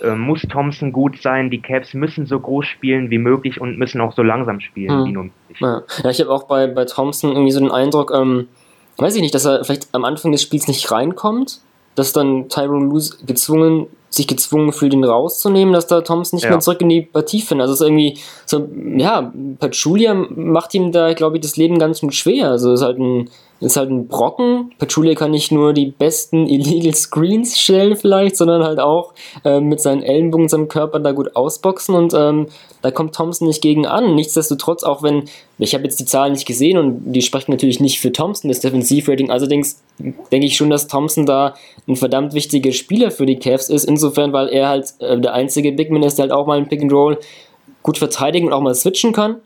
[0.00, 1.50] äh, muss Thompson gut sein.
[1.50, 5.04] Die Cavs müssen so groß spielen wie möglich und müssen auch so langsam spielen hm.
[5.04, 5.60] wie nur möglich.
[5.60, 8.48] Ja, ja ich habe auch bei, bei Thompson irgendwie so den Eindruck, ähm,
[8.96, 11.60] weiß ich nicht, dass er vielleicht am Anfang des Spiels nicht reinkommt,
[11.94, 16.50] dass dann Tyrone Lue gezwungen sich gezwungen fühlt, ihn rauszunehmen, dass da Thompson nicht ja.
[16.50, 17.62] mehr zurück in die Partie findet.
[17.62, 22.00] Also es ist irgendwie so, ja, Pachulia macht ihm da, glaube ich, das Leben ganz
[22.14, 22.50] schwer.
[22.50, 24.72] Also es ist halt ein ist halt ein Brocken.
[24.78, 29.12] Pachulia kann nicht nur die besten Illegal Screens stellen vielleicht, sondern halt auch
[29.44, 32.46] äh, mit seinen Ellenbogen, seinem Körper da gut ausboxen und ähm,
[32.82, 34.14] da kommt Thompson nicht gegen an.
[34.14, 35.24] Nichtsdestotrotz, auch wenn,
[35.58, 38.60] ich habe jetzt die Zahlen nicht gesehen und die sprechen natürlich nicht für Thompson, das
[38.60, 39.68] Defensivrating, also denke
[40.32, 41.54] denk ich schon, dass Thompson da
[41.86, 45.72] ein verdammt wichtiger Spieler für die Cavs ist, insofern, weil er halt äh, der einzige
[45.72, 47.18] Bigman ist, der halt auch mal ein Pick and Roll
[47.82, 49.36] gut verteidigen und auch mal switchen kann.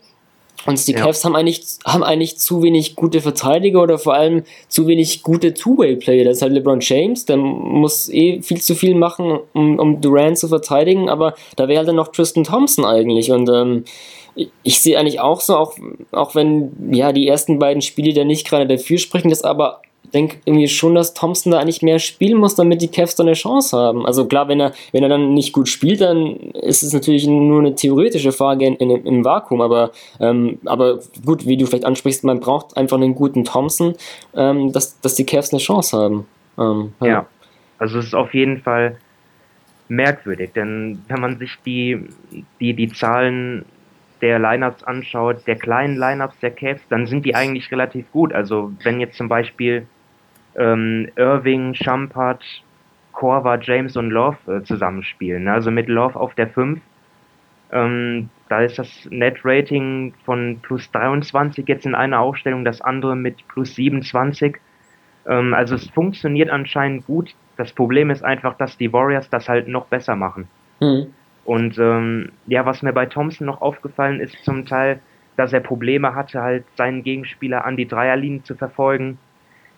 [0.66, 1.00] Und die ja.
[1.00, 5.52] Cavs haben eigentlich, haben eigentlich zu wenig gute Verteidiger oder vor allem zu wenig gute
[5.52, 6.24] Two-Way-Player.
[6.24, 10.38] Das ist halt LeBron James, der muss eh viel zu viel machen, um, um Durant
[10.38, 13.30] zu verteidigen, aber da wäre halt dann noch Tristan Thompson eigentlich.
[13.30, 13.84] Und ähm,
[14.62, 15.74] ich sehe eigentlich auch so, auch,
[16.12, 19.82] auch wenn ja die ersten beiden Spiele da nicht gerade dafür sprechen, dass aber
[20.14, 23.34] denke irgendwie schon, dass Thompson da eigentlich mehr spielen muss, damit die Cavs dann eine
[23.34, 24.06] Chance haben.
[24.06, 27.60] Also klar, wenn er, wenn er dann nicht gut spielt, dann ist es natürlich nur
[27.60, 29.60] eine theoretische Frage in, in, im Vakuum.
[29.60, 33.94] Aber, ähm, aber gut, wie du vielleicht ansprichst, man braucht einfach einen guten Thompson,
[34.34, 36.26] ähm, dass, dass die Cavs eine Chance haben.
[36.58, 37.06] Ähm, ja.
[37.06, 37.26] ja,
[37.78, 38.96] also es ist auf jeden Fall
[39.88, 42.08] merkwürdig, denn wenn man sich die,
[42.60, 43.64] die, die Zahlen
[44.22, 48.32] der Lineups anschaut, der kleinen Lineups der Cavs, dann sind die eigentlich relativ gut.
[48.32, 49.86] Also wenn jetzt zum Beispiel
[50.56, 52.42] ähm, Irving, Champard,
[53.12, 55.48] Korver, James und Love äh, zusammenspielen.
[55.48, 56.80] Also mit Love auf der 5.
[57.72, 63.46] Ähm, da ist das Net-Rating von plus 23 jetzt in einer Aufstellung, das andere mit
[63.48, 64.56] plus 27.
[65.26, 67.34] Ähm, also es funktioniert anscheinend gut.
[67.56, 70.48] Das Problem ist einfach, dass die Warriors das halt noch besser machen.
[70.80, 71.06] Mhm.
[71.44, 75.00] Und ähm, ja, was mir bei Thompson noch aufgefallen ist, zum Teil,
[75.36, 79.18] dass er Probleme hatte, halt seinen Gegenspieler an die Dreierlinie zu verfolgen.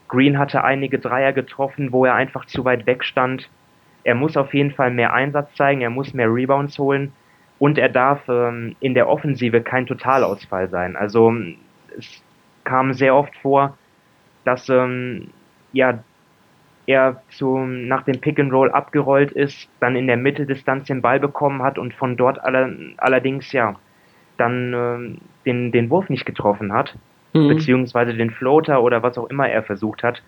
[0.09, 3.49] Green hatte einige Dreier getroffen, wo er einfach zu weit weg stand.
[4.05, 7.13] Er muss auf jeden Fall mehr Einsatz zeigen, er muss mehr Rebounds holen
[7.59, 10.95] und er darf ähm, in der Offensive kein Totalausfall sein.
[10.97, 11.35] Also
[11.99, 12.23] es
[12.65, 13.77] kam sehr oft vor,
[14.45, 15.29] dass ähm,
[15.73, 15.99] ja,
[16.87, 21.19] er zu, nach dem Pick and Roll abgerollt ist, dann in der Mitteldistanz den Ball
[21.19, 23.75] bekommen hat und von dort aller, allerdings ja
[24.37, 26.97] dann ähm, den, den Wurf nicht getroffen hat
[27.37, 27.49] mhm.
[27.49, 30.23] beziehungsweise den Floater oder was auch immer er versucht hat.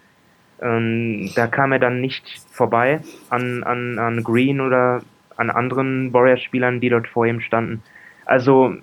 [0.61, 5.03] Ähm, da kam er dann nicht vorbei an, an, an Green oder
[5.37, 7.83] an anderen Warriors-Spielern, die dort vor ihm standen.
[8.25, 8.75] Also,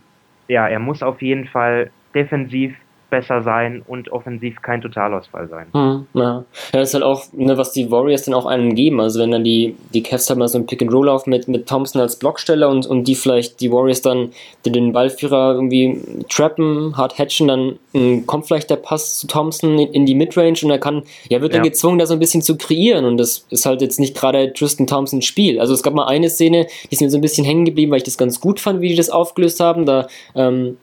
[0.48, 2.76] ja, er muss auf jeden Fall defensiv
[3.10, 5.68] besser sein und offensiv kein Totalausfall sein.
[5.74, 6.22] Hm, ja.
[6.22, 9.00] ja, das ist halt auch, ne, was die Warriors dann auch einen geben.
[9.00, 12.02] Also wenn dann die, die Cavs halt mal so ein Pick-and-Roll auf mit, mit Thompson
[12.02, 14.32] als Blocksteller und, und die vielleicht die Warriors dann
[14.66, 19.28] die den Ballführer irgendwie trappen, hart hatchen, dann mh, hm, kommt vielleicht der Pass zu
[19.28, 21.70] Thompson in, in die Midrange und er kann, ja, wird dann ja.
[21.70, 24.88] gezwungen, da so ein bisschen zu kreieren und das ist halt jetzt nicht gerade Tristan
[24.88, 25.60] Thompsons Spiel.
[25.60, 27.98] Also es gab mal eine Szene, die ist mir so ein bisschen hängen geblieben, weil
[27.98, 29.86] ich das ganz gut fand, wie die das aufgelöst haben.
[29.86, 30.78] Da ähm,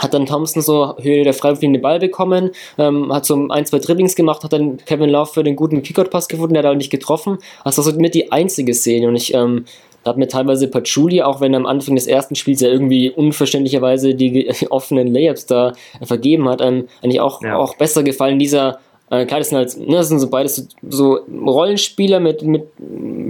[0.00, 4.14] hat dann Thompson so Höhe der freiwilligen Ball bekommen, ähm, hat so ein, zwei Dribblings
[4.14, 7.38] gemacht, hat dann Kevin Love für den guten Kickout-Pass gefunden, der hat aber nicht getroffen.
[7.64, 9.64] Also das war mit die einzige Szene und ich ähm,
[10.04, 13.10] da hat mir teilweise Patchouli, auch wenn er am Anfang des ersten Spiels ja irgendwie
[13.10, 17.56] unverständlicherweise die offenen Layups da vergeben hat, ähm, eigentlich auch, ja.
[17.56, 18.38] auch besser gefallen.
[18.38, 22.42] Dieser, äh, klar, das sind halt, ne, das sind so beides so, so Rollenspieler mit,
[22.42, 22.64] mit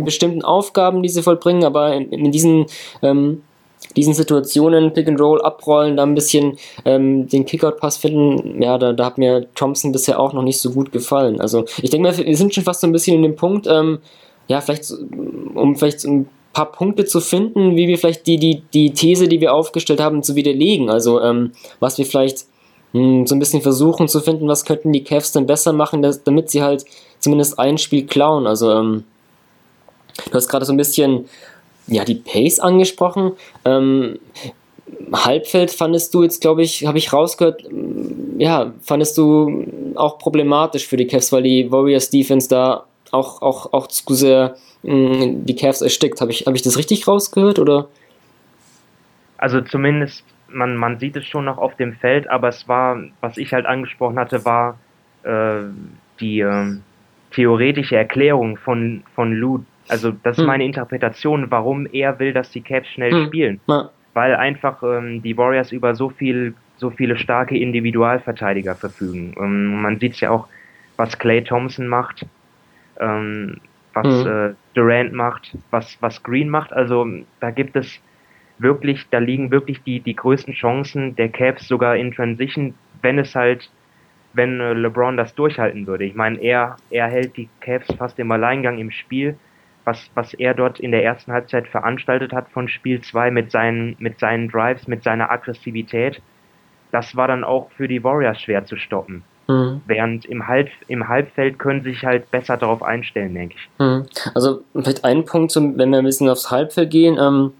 [0.05, 2.66] bestimmten Aufgaben, die sie vollbringen, aber in, in diesen
[3.03, 3.42] ähm,
[3.96, 8.92] diesen Situationen Pick and Roll abrollen, da ein bisschen ähm, den Kickout-Pass finden, ja, da,
[8.92, 11.40] da hat mir Thompson bisher auch noch nicht so gut gefallen.
[11.40, 13.98] Also ich denke mal, wir sind schon fast so ein bisschen in dem Punkt, ähm,
[14.48, 14.92] ja, vielleicht,
[15.55, 19.40] um vielleicht ein paar Punkte zu finden, wie wir vielleicht die, die, die These, die
[19.40, 20.90] wir aufgestellt haben, zu widerlegen.
[20.90, 22.46] Also ähm, was wir vielleicht
[22.92, 26.02] mh, hm, so ein bisschen versuchen zu finden, was könnten die Cavs denn besser machen,
[26.02, 26.85] dass, damit sie halt
[27.18, 28.46] zumindest ein Spiel klauen.
[28.46, 29.05] Also ähm,
[30.26, 31.26] du hast gerade so ein bisschen
[31.87, 33.33] ja, die Pace angesprochen.
[33.64, 34.18] Ähm,
[35.12, 37.64] Halbfeld fandest du jetzt, glaube ich, habe ich rausgehört,
[38.38, 43.73] ja, fandest du auch problematisch für die Cavs, weil die Warriors Defense da auch, auch,
[43.73, 46.21] auch zu sehr mh, die Cavs erstickt.
[46.21, 47.88] Habe ich, hab ich das richtig rausgehört oder?
[49.37, 53.37] Also zumindest, man, man sieht es schon noch auf dem Feld, aber es war, was
[53.37, 54.79] ich halt angesprochen hatte, war
[55.25, 55.64] äh,
[56.21, 56.77] die äh,
[57.33, 59.61] theoretische Erklärung von, von Lou.
[59.88, 60.47] Also das ist hm.
[60.47, 63.27] meine Interpretation, warum er will, dass die Cavs schnell hm.
[63.27, 63.61] spielen.
[63.66, 63.90] Ja.
[64.14, 69.35] Weil einfach ähm, die Warriors über so viel so viele starke Individualverteidiger verfügen.
[69.38, 70.49] Ähm, man sieht ja auch,
[70.97, 72.27] was Clay Thompson macht,
[73.01, 73.59] ähm,
[73.95, 74.31] was mhm.
[74.31, 76.73] äh, Durant macht, was, was Green macht.
[76.73, 77.07] Also
[77.40, 78.01] da gibt es
[78.59, 83.35] wirklich, da liegen wirklich die, die größten Chancen der Cavs sogar in Transition, wenn es
[83.35, 83.71] halt,
[84.33, 86.05] wenn äh, LeBron das durchhalten würde.
[86.05, 89.37] Ich meine, er, er hält die Cavs fast im Alleingang im Spiel.
[89.85, 93.97] Was, was er dort in der ersten Halbzeit veranstaltet hat von Spiel 2 mit seinen,
[93.99, 96.23] mit seinen Drives, mit seiner Aggressivität,
[96.92, 99.25] das war dann auch für die Warriors schwer zu stoppen.
[99.49, 99.81] Mhm.
[99.87, 103.68] Während im, Halb, im Halbfeld können sie sich halt besser darauf einstellen, denke ich.
[103.79, 104.07] Mhm.
[104.35, 107.53] Also vielleicht ein Punkt, wenn wir ein bisschen aufs Halbfeld gehen, ähm,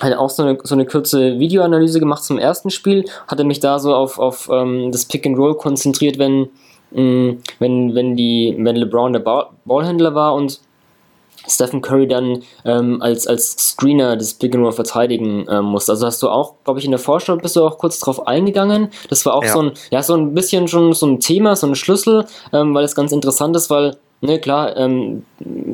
[0.00, 3.78] hat auch so eine, so eine kurze Videoanalyse gemacht zum ersten Spiel, hatte mich da
[3.78, 6.48] so auf, auf ähm, das Pick and Roll konzentriert, wenn,
[6.92, 10.60] mh, mm, wenn, wenn, die, wenn LeBron der Ballhändler war und
[11.48, 15.88] Stephen Curry dann ähm, als, als Screener das Pick and Roll verteidigen ähm, muss.
[15.88, 18.90] Also hast du auch, glaube ich, in der Vorstellung bist du auch kurz drauf eingegangen.
[19.08, 19.52] Das war auch ja.
[19.52, 22.84] so ein, ja, so ein bisschen schon so ein Thema, so ein Schlüssel, ähm, weil
[22.84, 25.24] es ganz interessant ist, weil Ne, klar, ähm,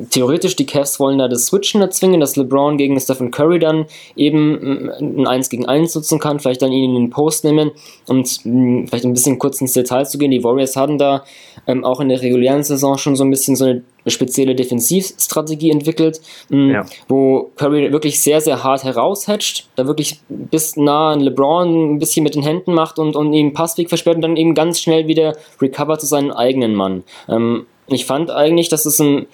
[0.09, 3.85] theoretisch die Cavs wollen da das Switchen erzwingen, dass LeBron gegen Stephen Curry dann
[4.17, 7.71] eben mm, ein 1 gegen 1 nutzen kann, vielleicht dann ihn in den Post nehmen
[8.09, 10.31] und mh, mm, vielleicht ein bisschen kurz ins Detail zu gehen.
[10.31, 11.23] Die Warriors hatten da
[11.67, 16.19] ähm, auch in der regulären Saison schon so ein bisschen so eine spezielle Defensivstrategie entwickelt,
[16.49, 16.85] mh, mm, ja.
[17.07, 22.23] wo Curry wirklich sehr, sehr hart heraushatcht, da wirklich bis nah an LeBron ein bisschen
[22.23, 25.37] mit den Händen macht und, und ihm Passweg versperrt und dann eben ganz schnell wieder
[25.61, 27.03] recover zu seinen eigenen Mann.
[27.29, 29.27] Ähm, ich fand eigentlich, dass es ein,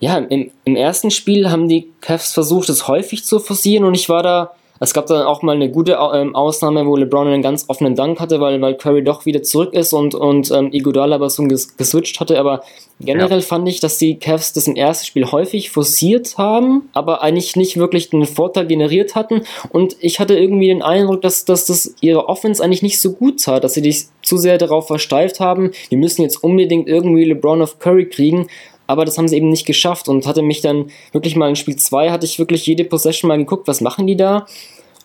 [0.00, 4.08] ja, im, im ersten Spiel haben die Cavs versucht, es häufig zu forcieren und ich
[4.08, 7.64] war da, es gab dann auch mal eine gute ähm, Ausnahme, wo LeBron einen ganz
[7.68, 11.30] offenen Dank hatte, weil, weil Curry doch wieder zurück ist und, und ähm, Iguodala aber
[11.30, 12.38] so ges geswitcht hatte.
[12.38, 12.62] Aber
[13.00, 13.44] generell ja.
[13.44, 17.76] fand ich, dass die Cavs das im ersten Spiel häufig forciert haben, aber eigentlich nicht
[17.76, 19.42] wirklich den Vorteil generiert hatten.
[19.70, 23.42] Und ich hatte irgendwie den Eindruck, dass, dass das ihre Offense eigentlich nicht so gut
[23.42, 27.62] tat, dass sie dich zu sehr darauf versteift haben, wir müssen jetzt unbedingt irgendwie LeBron
[27.62, 28.46] auf Curry kriegen
[28.88, 31.76] aber das haben sie eben nicht geschafft und hatte mich dann wirklich mal in Spiel
[31.76, 34.46] 2 hatte ich wirklich jede Possession mal geguckt, was machen die da?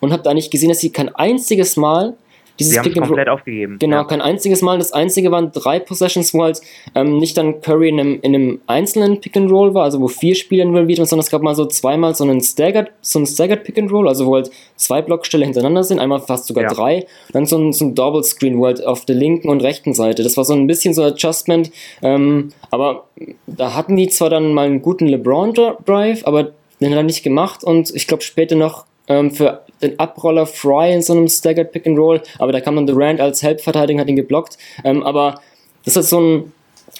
[0.00, 2.16] Und habe da nicht gesehen, dass sie kein einziges Mal
[2.58, 3.78] dieses Sie haben komplett aufgegeben.
[3.78, 4.04] Genau, ja.
[4.04, 4.78] kein einziges Mal.
[4.78, 6.60] Das einzige waren drei Possessions, wo halt
[6.94, 10.08] ähm, nicht dann Curry in einem, in einem einzelnen Pick and Roll war, also wo
[10.08, 13.26] vier Spieler involviert waren, sondern es gab mal so zweimal so einen Staggered, so einen
[13.26, 16.72] Staggered Pick and Roll, also wo halt zwei Blockstelle hintereinander sind, einmal fast sogar ja.
[16.72, 19.92] drei, dann so ein, so ein Double Screen, wo halt auf der linken und rechten
[19.92, 20.22] Seite.
[20.22, 23.08] Das war so ein bisschen so Adjustment, ähm, aber
[23.46, 27.22] da hatten die zwar dann mal einen guten LeBron Drive, aber den hat er nicht
[27.22, 31.72] gemacht und ich glaube später noch ähm, für den Abroller Fry in so einem Staggered
[31.72, 34.58] Pick and Roll, aber da kam dann Durant als Helpverteidiger, hat ihn geblockt.
[34.84, 35.40] Ähm, aber
[35.84, 36.52] das ist so, ein,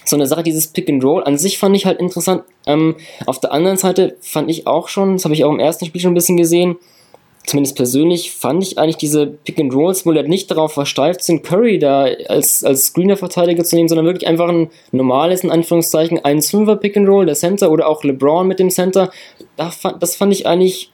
[0.05, 1.25] so eine Sache, dieses Pick and Roll.
[1.25, 2.45] An sich fand ich halt interessant.
[2.67, 5.87] Ähm, auf der anderen Seite fand ich auch schon, das habe ich auch im ersten
[5.87, 6.77] Spiel schon ein bisschen gesehen,
[7.47, 11.43] zumindest persönlich fand ich eigentlich diese Pick and Rolls, wo halt nicht darauf versteift sind,
[11.43, 16.77] Curry da als, als Screener-Verteidiger zu nehmen, sondern wirklich einfach ein normales, in Anführungszeichen, 1-5er
[16.77, 19.11] Pick and Roll, der Center oder auch LeBron mit dem Center.
[19.57, 20.91] das fand ich eigentlich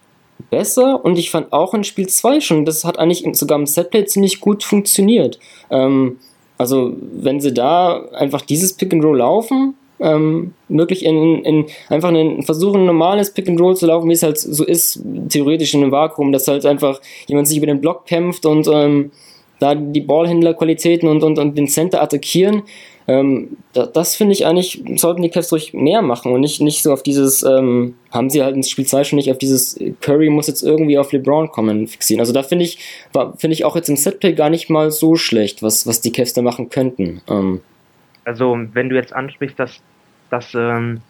[0.50, 4.04] besser und ich fand auch in Spiel 2 schon, das hat eigentlich sogar im Setplay
[4.04, 5.38] ziemlich gut funktioniert.
[5.70, 6.18] Ähm,
[6.58, 12.08] also, wenn sie da einfach dieses Pick and Roll laufen, ähm, wirklich in, in einfach
[12.08, 15.74] einen, versuchen, ein normales Pick and Roll zu laufen, wie es halt so ist, theoretisch
[15.74, 19.10] in einem Vakuum, dass halt einfach jemand sich über den Block kämpft und ähm,
[19.58, 22.62] da die Ballhändlerqualitäten und, und, und den Center attackieren,
[23.10, 26.80] ähm, da, das finde ich eigentlich, sollten die Cavs ruhig mehr machen und nicht, nicht
[26.80, 30.30] so auf dieses, ähm, haben sie halt ins Spiel 2 schon nicht auf dieses Curry
[30.30, 32.20] muss jetzt irgendwie auf LeBron kommen fixieren.
[32.20, 32.78] Also da finde ich,
[33.36, 36.34] finde ich auch jetzt im Setplay gar nicht mal so schlecht, was, was die Cavs
[36.34, 37.20] da machen könnten.
[37.28, 37.60] Ähm.
[38.24, 39.82] Also wenn du jetzt ansprichst, dass,
[40.30, 41.00] dass ähm,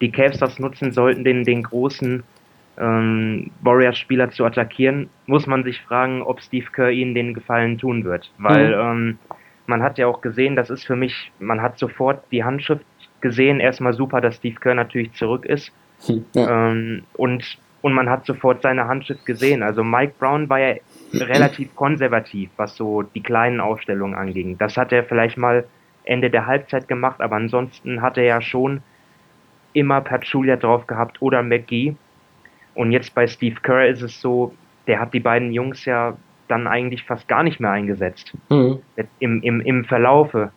[0.00, 2.24] die Cavs das nutzen sollten, den, den großen
[2.80, 8.02] ähm, Warriors-Spieler zu attackieren, muss man sich fragen, ob Steve Kerr ihnen den Gefallen tun
[8.02, 8.32] wird.
[8.38, 8.80] Weil mhm.
[8.80, 9.18] ähm,
[9.66, 12.84] man hat ja auch gesehen, das ist für mich, man hat sofort die Handschrift
[13.20, 13.60] gesehen.
[13.60, 15.72] Erstmal super, dass Steve Kerr natürlich zurück ist.
[16.06, 16.70] Hm, ja.
[16.70, 19.62] Ähm, und, und man hat sofort seine Handschrift gesehen.
[19.62, 20.74] Also Mike Brown war ja
[21.14, 24.58] relativ konservativ, was so die kleinen Aufstellungen anging.
[24.58, 25.64] Das hat er vielleicht mal
[26.04, 28.82] Ende der Halbzeit gemacht, aber ansonsten hat er ja schon
[29.72, 31.94] immer Pachulia drauf gehabt oder McGee.
[32.74, 34.54] Und jetzt bei Steve Kerr ist es so,
[34.86, 36.16] der hat die beiden Jungs ja
[36.48, 38.36] dann eigentlich fast gar nicht mehr eingesetzt.
[38.50, 38.80] Mhm.
[39.18, 40.52] Im, im, Im Verlaufe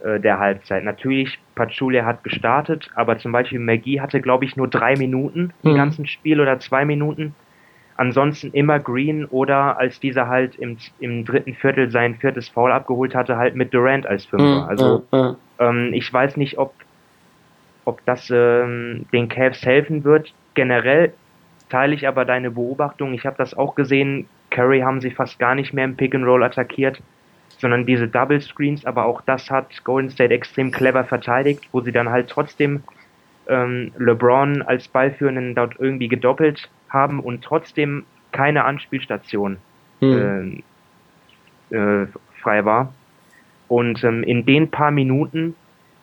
[0.00, 0.84] äh, der Halbzeit.
[0.84, 5.72] Natürlich, Pachulia hat gestartet, aber zum Beispiel McGee hatte, glaube ich, nur drei Minuten im
[5.72, 5.76] Mhm.
[5.76, 7.34] ganzen Spiel oder zwei Minuten.
[7.96, 13.14] Ansonsten immer Green oder als dieser halt im, im dritten Viertel sein viertes Foul abgeholt
[13.14, 14.62] hatte, halt mit Durant als Fünfer.
[14.62, 15.36] Mhm, Also ja, ja.
[15.60, 16.74] ähm, ich weiß nicht, ob,
[17.86, 20.34] ob das ähm, den Cavs helfen wird.
[20.54, 21.14] Generell
[21.68, 23.14] teile ich aber deine Beobachtung.
[23.14, 24.28] Ich habe das auch gesehen.
[24.50, 27.02] Curry haben sie fast gar nicht mehr im Pick and Roll attackiert,
[27.58, 28.84] sondern diese Double Screens.
[28.84, 32.82] Aber auch das hat Golden State extrem clever verteidigt, wo sie dann halt trotzdem
[33.48, 39.58] ähm, LeBron als Ballführenden dort irgendwie gedoppelt haben und trotzdem keine Anspielstation
[40.00, 40.62] Hm.
[41.70, 42.06] äh, äh,
[42.42, 42.92] frei war.
[43.68, 45.54] Und ähm, in den paar Minuten,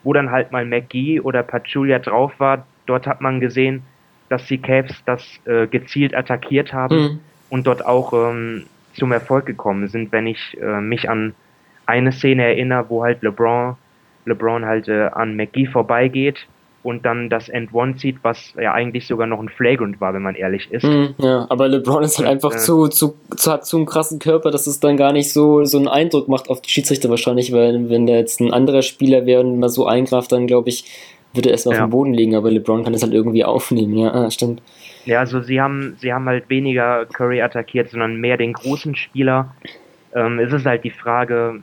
[0.03, 3.83] wo dann halt mal McGee oder Pachulia drauf war, dort hat man gesehen,
[4.29, 7.19] dass die Cavs das äh, gezielt attackiert haben Hm.
[7.49, 11.33] und dort auch ähm, zum Erfolg gekommen sind, wenn ich äh, mich an
[11.85, 13.75] eine Szene erinnere, wo halt LeBron,
[14.25, 16.47] LeBron halt äh, an McGee vorbeigeht
[16.83, 20.21] und dann das End One zieht, was ja eigentlich sogar noch ein Flagrant war, wenn
[20.21, 20.83] man ehrlich ist.
[20.83, 22.57] Hm, ja, aber LeBron ist halt Ja, einfach ja.
[22.57, 25.77] zu, zu, zu, hat zu einen krassen Körper, dass es dann gar nicht so, so
[25.77, 29.41] einen Eindruck macht auf die Schiedsrichter wahrscheinlich, weil wenn der jetzt ein anderer Spieler wäre
[29.41, 30.85] und mal so eingreift, dann glaube ich,
[31.33, 31.83] würde er erstmal Ja.
[31.83, 34.61] auf dem Boden liegen, aber LeBron kann das halt irgendwie aufnehmen, ja, ah, stimmt.
[35.05, 39.53] Ja, also sie haben, sie haben halt weniger Curry attackiert, sondern mehr den großen Spieler.
[40.15, 41.61] Ähm, es ist halt die Frage,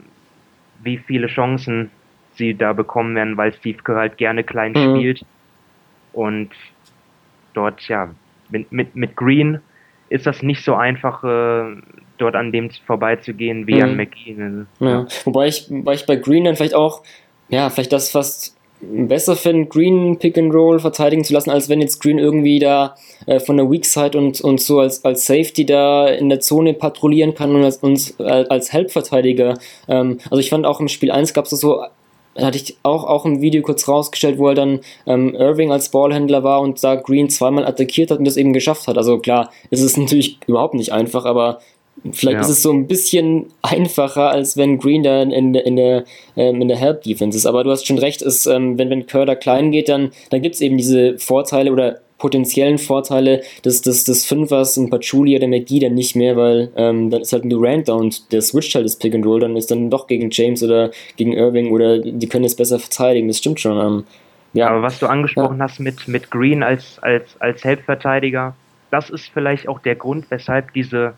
[0.83, 1.89] wie viele Chancen
[2.35, 4.95] sie da bekommen werden, weil Steve Kerr halt gerne klein Mhm.
[4.95, 5.25] spielt.
[6.13, 6.49] Und
[7.53, 8.09] dort, ja,
[8.49, 9.59] mit, mit, mit Green
[10.09, 11.77] ist das nicht so einfach, äh,
[12.17, 13.81] dort an dem vorbeizugehen wie Mhm.
[13.83, 14.35] an McGee.
[14.79, 15.07] Ja.
[15.25, 17.01] Wobei ich, wobei ich bei Green dann vielleicht auch,
[17.49, 21.81] ja, vielleicht das fast besser finde, Green Pick and Roll verteidigen zu lassen, als wenn
[21.81, 25.65] jetzt Green irgendwie da äh, von der Weak Side und, und so als, als Safety
[25.65, 29.57] da in der Zone patrouillieren kann und als, und äh, als Help-Verteidiger.
[29.87, 31.83] Ähm, also ich fand auch im Spiel 1 gab es so,
[32.37, 36.43] hatte ich auch, auch im Video kurz rausgestellt, wo er dann ähm, Irving als Ballhändler
[36.43, 38.97] war und da Green zweimal attackiert hat und das eben geschafft hat.
[38.97, 41.59] Also klar, es ist natürlich überhaupt nicht einfach, aber
[42.13, 42.41] Vielleicht Ja.
[42.41, 46.03] ist es so ein bisschen einfacher, als wenn Green da in, der- in der,
[46.35, 47.45] ähm, in der Help-Defense ist.
[47.45, 50.41] Aber du hast schon recht, ist, ähm, wenn, wenn Kerr da klein geht, dann, dann
[50.41, 55.47] gibt es eben diese Vorteile oder potenziellen Vorteile des, des, des Fünfers, ein Patchouli oder
[55.47, 58.75] McGee dann nicht mehr, weil ähm, dann ist halt ein Durant da und der switcht
[58.75, 61.97] halt das Pick and Roll, dann ist dann doch gegen James oder gegen Irving oder
[61.99, 63.77] die können es besser verteidigen, das stimmt schon.
[63.79, 64.03] Ähm,
[64.53, 68.55] ja, Aber was du angesprochen hast mit, mit Green als, als, als Helpverteidiger,
[68.91, 71.13] das ist vielleicht auch der Grund, weshalb diese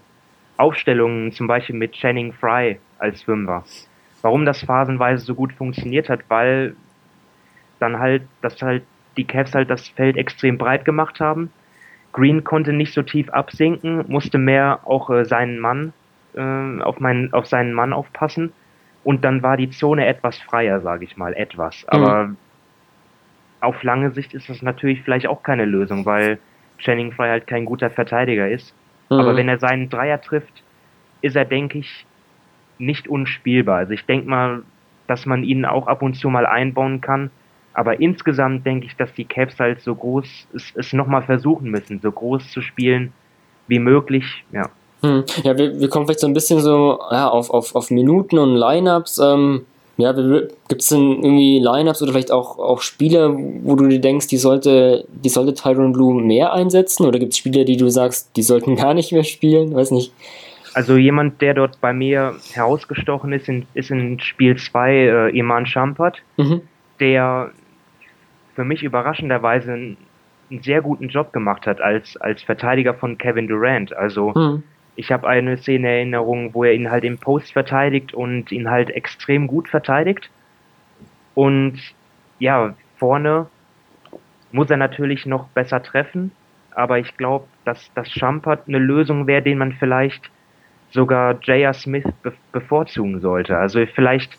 [0.57, 3.63] Aufstellungen zum Beispiel mit Channing Fry als Fünfer,
[4.21, 6.75] warum das phasenweise so gut funktioniert hat, weil
[7.79, 8.83] dann halt, dass halt
[9.17, 11.51] die Cavs halt das Feld extrem breit gemacht haben.
[12.13, 15.93] Green konnte nicht so tief absinken, musste mehr auch äh, seinen Mann
[16.35, 18.53] äh, auf, meinen, auf seinen Mann aufpassen.
[19.03, 21.85] Und dann war die Zone etwas freier, sage ich mal, etwas.
[21.87, 22.35] Aber
[23.59, 26.39] auf lange Sicht ist das natürlich vielleicht auch keine Lösung, weil
[26.77, 28.73] Channing Frye halt kein guter Verteidiger ist.
[29.09, 29.37] Aber Mhm.
[29.37, 30.63] wenn er seinen Dreier trifft,
[31.21, 32.05] ist er, denke ich,
[32.77, 33.77] nicht unspielbar.
[33.77, 34.63] Also ich denke mal,
[35.07, 37.29] dass man ihn auch ab und zu mal einbauen kann.
[37.73, 41.99] Aber insgesamt denke ich, dass die Cavs halt so groß es, es nochmal versuchen müssen,
[42.01, 43.13] so groß zu spielen
[43.67, 44.43] wie möglich.
[44.51, 44.69] Ja.
[45.01, 45.23] Hm.
[45.43, 48.55] Ja, wir, wir kommen vielleicht so ein bisschen so ja, auf, auf, auf Minuten und
[48.55, 49.19] Lineups.
[49.19, 49.65] Ähm,
[49.97, 53.31] ja, gibt es denn irgendwie Lineups oder vielleicht auch, auch Spieler,
[53.63, 57.05] wo du dir denkst, die sollte, die sollte Tyron Blue mehr einsetzen?
[57.05, 59.75] Oder gibt es Spieler, die du sagst, die sollten gar nicht mehr spielen?
[59.75, 60.11] Weiß nicht.
[60.73, 65.65] Also jemand, der dort bei mir herausgestochen ist, in, ist in Spiel 2 äh, Iman
[65.67, 66.17] Champert.
[66.37, 66.61] Mhm.
[66.99, 67.51] der
[68.55, 69.97] für mich überraschenderweise einen,
[70.49, 73.95] einen sehr guten Job gemacht hat als, als Verteidiger von Kevin Durant.
[73.95, 74.63] Also Hm.
[74.95, 78.69] Ich habe eine Szene in Erinnerung, wo er ihn halt im Post verteidigt und ihn
[78.69, 80.29] halt extrem gut verteidigt.
[81.33, 81.79] Und
[82.39, 83.47] ja, vorne
[84.51, 86.31] muss er natürlich noch besser treffen,
[86.71, 90.29] aber ich glaube, dass das Champert eine Lösung wäre, den man vielleicht
[90.91, 91.73] sogar J.R.
[91.73, 93.57] Smith be bevorzugen sollte.
[93.57, 94.37] Also vielleicht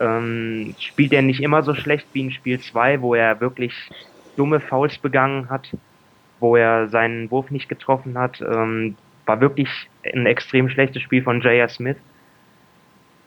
[0.00, 3.74] ähm, spielt er nicht immer so schlecht wie in Spiel 2, wo er wirklich
[4.36, 5.70] dumme Fouls begangen hat,
[6.40, 8.40] wo er seinen Wurf nicht getroffen hat.
[8.40, 9.68] Ähm, war wirklich
[10.12, 11.68] ein extrem schlechtes Spiel von J.R.
[11.68, 11.96] Smith.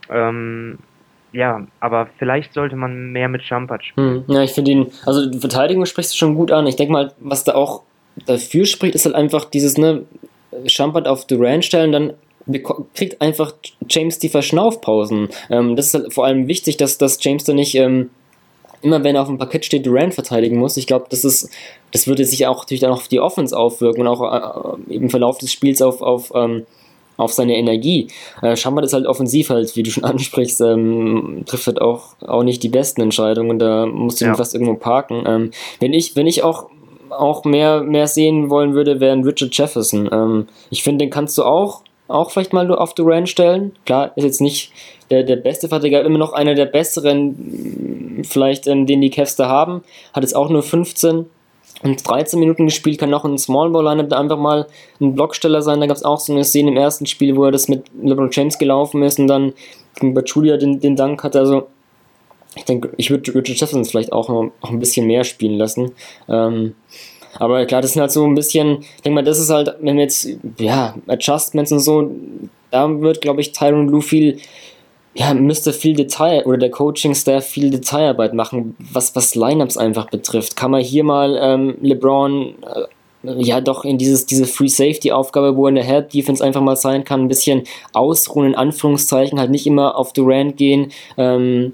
[0.10, 0.78] Ähm,
[1.34, 4.24] ja, aber vielleicht sollte man mehr mit Champert spielen.
[4.28, 4.34] Hm.
[4.34, 6.68] Ja, ich finde ihn, also die Verteidigung sprichst du schon gut an.
[6.68, 7.84] Ich denke mal, was da auch
[8.26, 10.04] dafür spricht, ist halt einfach dieses, ne,
[10.66, 12.14] Champert auf Durant stellen, dann
[12.94, 13.54] kriegt einfach
[13.90, 15.30] James die Verschnaufpausen.
[15.50, 18.10] Ähm, das ist halt vor allem wichtig, dass, dass James da nicht ähm,
[18.82, 20.78] immer, wenn er auf dem Parkett steht, Durant verteidigen muss.
[20.78, 21.50] Ich glaube, das ist,
[21.92, 25.38] das würde sich auch natürlich dann auf die Offense aufwirken und auch äh, im Verlauf
[25.38, 26.65] des Spiels auf, auf, ähm,
[27.17, 28.08] auf seine Energie.
[28.42, 32.44] Äh, Schambert ist halt offensiv halt, wie du schon ansprichst, ähm, trifft halt auch, auch
[32.44, 34.32] nicht die besten Entscheidungen und da musst du ja.
[34.32, 35.23] ihn fast irgendwo parken.
[35.28, 36.69] Ähm, wenn ich, wenn ich auch
[37.10, 40.10] auch mehr, mehr sehen wollen würde, wäre ein Richard Jefferson.
[40.12, 43.73] Ähm, ich finde, den kannst du auch, auch vielleicht mal auf Durant stellen.
[43.86, 44.71] Klar, ist jetzt nicht
[45.10, 47.87] der, der beste Verteidiger, immer noch einer der besseren,
[48.24, 49.84] vielleicht, ähm, den die Cavs da haben.
[50.13, 51.26] Hat jetzt auch nur 15
[51.84, 54.68] und 13 Minuten gespielt, kann noch ein Small Ball Lineup einfach mal
[55.00, 55.80] ein Blocksteller sein.
[55.80, 58.30] Da gab es auch so eine Szene im ersten Spiel, wo er das mit LeBron
[58.32, 59.54] James gelaufen ist und dann
[59.96, 61.40] gegen Bachulia den, den Dank hatte.
[61.40, 61.68] Also
[62.56, 65.92] ich denke, ich würde Richard Jefferson vielleicht auch noch auch ein bisschen mehr spielen lassen.
[66.28, 66.74] Ähm,
[67.40, 69.98] aber klar, das sind halt so ein bisschen, ich denke mal, das ist halt, wenn
[69.98, 72.12] wir jetzt, ja, Adjustments und so,
[72.72, 74.40] da wird, glaube ich, Tyron Blue viel,
[75.18, 80.56] ja, müsste viel Detail oder der Coaching-Staff viel Detailarbeit machen, was, was Lineups einfach betrifft.
[80.56, 85.65] Kann man hier mal ähm, LeBron äh, ja doch in dieses, diese Free Safety-Aufgabe, wo
[85.65, 87.63] er in der Help Defense einfach mal sein kann, ein bisschen
[87.94, 90.92] ausruhen, in Anführungszeichen, halt nicht immer auf Durant gehen.
[91.18, 91.74] Ähm,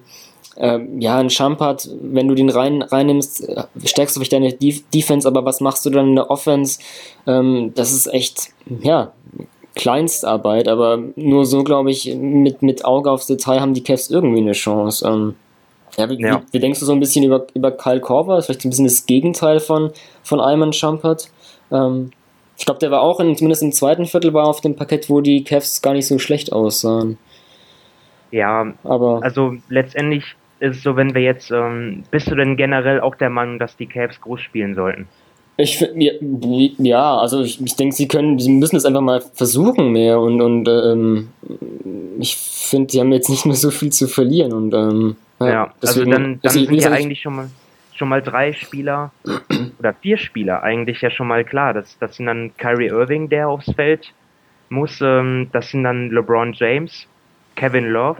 [0.56, 4.84] ähm, ja, ein Champard, wenn du den rein, reinnimmst, äh, stärkst du vielleicht deine Def
[4.94, 6.80] Defense, aber was machst du dann in der Offense?
[7.28, 9.12] Ähm, das ist echt, ja,
[9.76, 14.41] Kleinstarbeit, aber nur so, glaube ich, mit, mit Auge aufs Detail haben die Cavs irgendwie
[14.41, 15.07] eine Chance.
[15.07, 15.36] Ähm,
[15.97, 16.41] ja, wie, ja.
[16.51, 18.41] Wie, denkst du so ein bisschen über, über Kyle Korver?
[18.41, 19.91] Vielleicht ein bisschen das Gegenteil von,
[20.24, 21.30] von Ayman Champard.
[21.71, 22.11] Ähm,
[22.57, 25.21] ich glaube, der war auch, in, zumindest im zweiten Viertel, war auf dem Parkett, wo
[25.21, 27.17] die Cavs gar nicht so schlecht aussahen.
[28.32, 33.01] Ja, aber also letztendlich ist es so, wenn wir jetzt, ähm, bist du denn generell
[33.01, 35.07] auch der Meinung, dass die Cavs groß spielen sollten?
[35.56, 36.12] Ich finde,
[36.80, 40.41] ja, also ich, ich denke, sie können, sie müssen es einfach mal versuchen mehr und,
[40.41, 41.30] und ähm,
[42.20, 45.64] ich finde, sie haben jetzt nicht mehr so viel zu verlieren und ähm, ja, ja
[45.82, 47.49] also deswegen, also dann, dann sind ja eigentlich schon mal
[47.95, 49.12] schon mal drei Spieler
[49.78, 51.76] oder vier Spieler eigentlich ja schon mal klar.
[51.76, 54.12] Das, das sind dann Kyrie Irving, der aufs Feld
[54.70, 57.06] muss, ähm, das sind dann LeBron James,
[57.56, 58.18] Kevin Love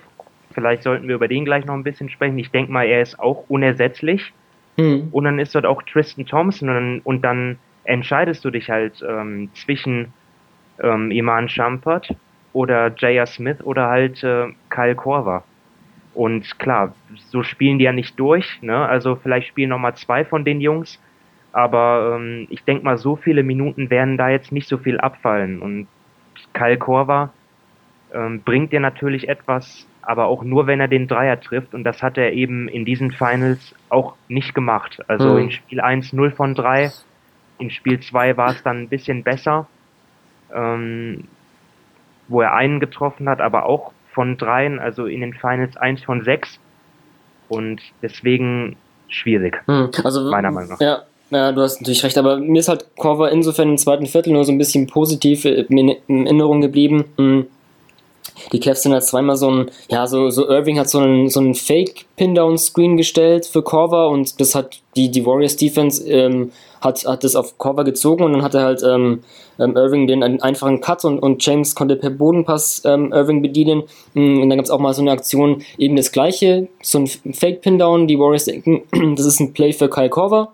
[0.54, 2.38] Vielleicht sollten wir über den gleich noch ein bisschen sprechen.
[2.38, 4.34] Ich denke mal, er ist auch unersetzlich.
[4.78, 5.10] Mhm.
[5.12, 9.04] Und dann ist dort auch Tristan Thompson und dann, und dann entscheidest du dich halt
[9.08, 10.14] ähm, zwischen
[10.82, 12.16] ähm, Iman Shumpert
[12.54, 13.26] oder J.R.
[13.26, 15.44] Smith oder halt äh, Kyle Korver.
[16.14, 18.62] Und klar, so spielen die ja nicht durch.
[18.62, 18.78] Ne?
[18.88, 21.00] Also vielleicht spielen noch mal zwei von den Jungs.
[21.52, 25.62] Aber ähm, ich denke mal, so viele Minuten werden da jetzt nicht so viel abfallen.
[25.62, 25.88] Und
[26.54, 27.32] Kyle Korver
[28.14, 31.74] ähm, bringt dir natürlich etwas, aber auch nur, wenn er den Dreier trifft.
[31.74, 35.00] Und das hat er eben in diesen Finals auch nicht gemacht.
[35.08, 35.40] Also mhm.
[35.40, 36.92] in Spiel 1 0 von 3,
[37.60, 39.68] in Spiel 2 war es dann ein bisschen besser,
[40.54, 41.26] ähm,
[42.28, 46.24] wo er einen getroffen hat, aber auch von dreien, also in den Finals 1 von
[46.24, 46.60] 6.
[47.50, 48.76] Und deswegen
[49.08, 49.92] schwierig, mhm.
[50.04, 50.82] also, meiner Meinung nach.
[50.82, 51.04] Ja.
[51.30, 54.44] Ja, du hast natürlich recht, aber mir ist halt Cover insofern im zweiten Viertel nur
[54.44, 57.06] so ein bisschen positiv in Erinnerung geblieben.
[57.18, 57.48] Mhm
[58.52, 61.40] die Cavs sind halt zweimal so ein, ja, so, so Irving hat so einen, so
[61.40, 67.24] einen Fake-Pin-Down-Screen gestellt für Corver und das hat die, die Warriors Defense ähm, hat, hat
[67.24, 69.24] das auf Corver gezogen und dann hat er halt ähm,
[69.60, 73.84] ähm, Irving den einfachen Cut und, und James konnte per Bodenpass ähm, Irving bedienen.
[74.14, 77.08] Mm, und dann gab es auch mal so eine Aktion, eben das gleiche, so ein
[77.08, 78.08] Fake-Pin-Down.
[78.08, 78.82] Die Warriors denken,
[79.16, 80.54] das ist ein Play für Kyle Corver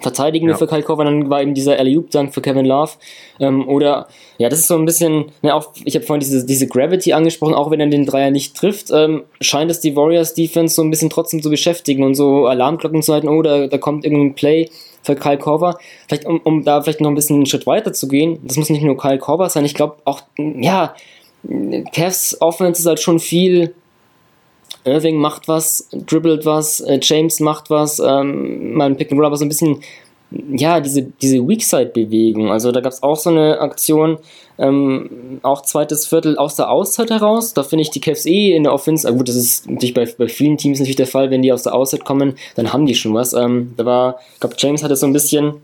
[0.00, 0.58] verteidigen wir ja.
[0.58, 2.92] für Kyle Korver, dann war eben dieser alley dank für Kevin Love.
[3.38, 6.66] Ähm, oder, ja, das ist so ein bisschen, ne, auch, ich habe vorhin diese, diese
[6.66, 10.74] Gravity angesprochen, auch wenn er den Dreier nicht trifft, ähm, scheint es die Warriors Defense
[10.74, 14.04] so ein bisschen trotzdem zu beschäftigen und so Alarmglocken zu halten, oh, da, da kommt
[14.04, 14.70] irgendein Play
[15.02, 15.78] für Kyle Korver.
[16.08, 18.70] Vielleicht, um, um da vielleicht noch ein bisschen einen Schritt weiter zu gehen, das muss
[18.70, 20.94] nicht nur Kyle Korver sein, ich glaube auch, ja,
[21.92, 23.74] Cavs Offense ist halt schon viel
[24.84, 29.26] Irving macht was, dribbelt was, äh, James macht was, ähm, mal ein Pick and Roll,
[29.26, 29.80] aber so ein bisschen,
[30.30, 32.50] ja, diese, diese Weakside-Bewegung.
[32.50, 34.18] Also da gab es auch so eine Aktion,
[34.58, 37.54] ähm, auch zweites Viertel aus der Auszeit heraus.
[37.54, 40.06] Da finde ich die Cavs eh in der Offense, äh, gut, das ist natürlich bei,
[40.16, 42.94] bei vielen Teams natürlich der Fall, wenn die aus der Auszeit kommen, dann haben die
[42.94, 43.32] schon was.
[43.32, 45.60] Ähm, da war, ich glaube, James hatte so ein bisschen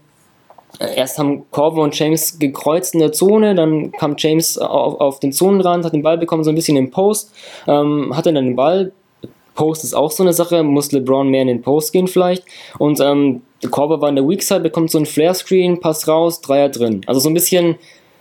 [0.79, 5.21] äh, Erst haben Corvo und James gekreuzt in der Zone, dann kam James auf, auf
[5.21, 7.33] den Zonenrand, hat den Ball bekommen, so ein bisschen im Post,
[7.67, 8.93] ähm, hatte dann den Ball,
[9.57, 12.45] Post ist auch so eine Sache, muss LeBron mehr in den Post gehen vielleicht.
[12.79, 16.41] Und ähm, der Korber war in der Weak Side, bekommt so ein Flare-Screen, passt raus,
[16.41, 17.01] Dreier drin.
[17.07, 17.77] Also so ein bisschen,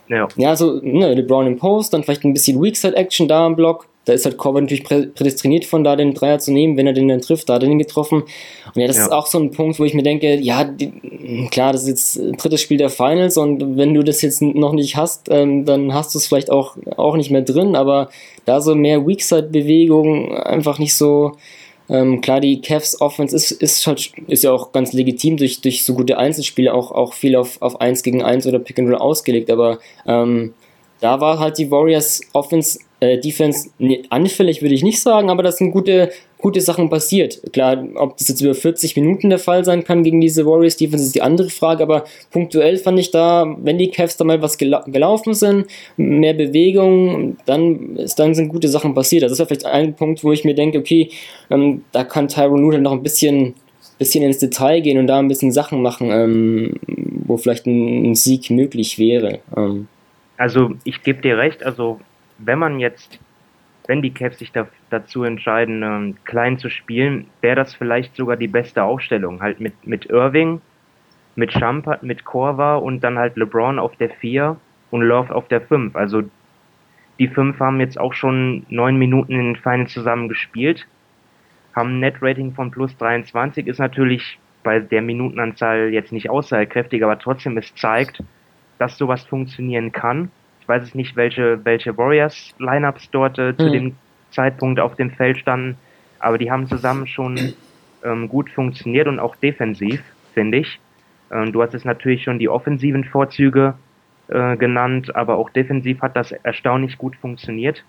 [0.08, 3.46] ja, ja so ne, LeBron im Post, dann vielleicht ein bisschen Weak Side Action da
[3.46, 3.86] im Block.
[4.06, 7.08] Da ist halt Korver natürlich prädestiniert von da den Dreier zu nehmen, wenn er den
[7.08, 8.22] dann trifft, da hat er den getroffen.
[8.22, 9.02] Und ja, das ja.
[9.02, 10.92] ist auch so ein Punkt, wo ich mir denke, ja, die,
[11.50, 14.96] klar, das ist jetzt drittes Spiel der Finals und wenn du das jetzt noch nicht
[14.96, 18.08] hast, ähm, dann hast du es vielleicht auch, auch nicht mehr drin, aber
[18.44, 21.32] da so mehr Weakside-Bewegung, einfach nicht so.
[21.88, 25.84] Ähm, klar, die Cavs Offense ist, ist, halt, ist ja auch ganz legitim durch, durch
[25.84, 28.98] so gute Einzelspiele auch, auch viel auf, auf 1 gegen 1 oder Pick and Roll
[28.98, 30.54] ausgelegt, aber ähm,
[31.00, 33.70] da war halt die Warriors Offense, äh, Defense
[34.10, 37.40] anfällig, würde ich nicht sagen, aber das sind gute, gute Sachen passiert.
[37.52, 41.04] Klar, ob das jetzt über 40 Minuten der Fall sein kann gegen diese Warriors Defense
[41.04, 44.56] ist die andere Frage, aber punktuell fand ich da, wenn die Cavs da mal was
[44.56, 45.66] gela gelaufen sind,
[45.96, 49.22] mehr Bewegung, dann, dann sind gute Sachen passiert.
[49.24, 51.10] Also das ist vielleicht ein Punkt, wo ich mir denke, okay,
[51.50, 53.54] ähm, da kann Tyron Lue noch ein bisschen
[53.98, 56.74] bisschen ins Detail gehen und da ein bisschen Sachen machen, ähm,
[57.26, 59.40] wo vielleicht ein, ein, Sieg möglich wäre.
[59.56, 59.88] Ähm.
[60.36, 61.98] Also ich gebe dir recht, also
[62.38, 63.18] wenn man jetzt,
[63.86, 68.36] wenn die Cavs sich da, dazu entscheiden, ähm, klein zu spielen, wäre das vielleicht sogar
[68.36, 69.40] die beste Aufstellung.
[69.40, 70.60] Halt mit, mit Irving,
[71.34, 74.56] mit Champert, mit Korva und dann halt LeBron auf der 4
[74.90, 75.94] und Love auf der 5.
[75.94, 76.22] Also
[77.18, 80.86] die fünf haben jetzt auch schon neun Minuten in den Finals zusammen gespielt
[81.76, 87.18] haben ein Net-Rating von plus 23, ist natürlich bei der Minutenanzahl jetzt nicht aussagekräftig, aber
[87.18, 88.24] trotzdem es zeigt,
[88.78, 90.30] dass sowas funktionieren kann.
[90.66, 93.72] Ich weiß nicht, welche, welche Warriors-Lineups dort äh, zu mhm.
[93.72, 93.96] dem
[94.32, 95.76] Zeitpunkt auf dem Feld standen,
[96.18, 97.54] aber die haben zusammen schon
[98.02, 100.02] ähm, gut funktioniert und auch defensiv,
[100.34, 100.80] finde ich.
[101.30, 103.74] Ähm, du hast es natürlich schon die offensiven Vorzüge
[104.26, 107.84] äh, genannt, aber auch defensiv hat das erstaunlich gut funktioniert.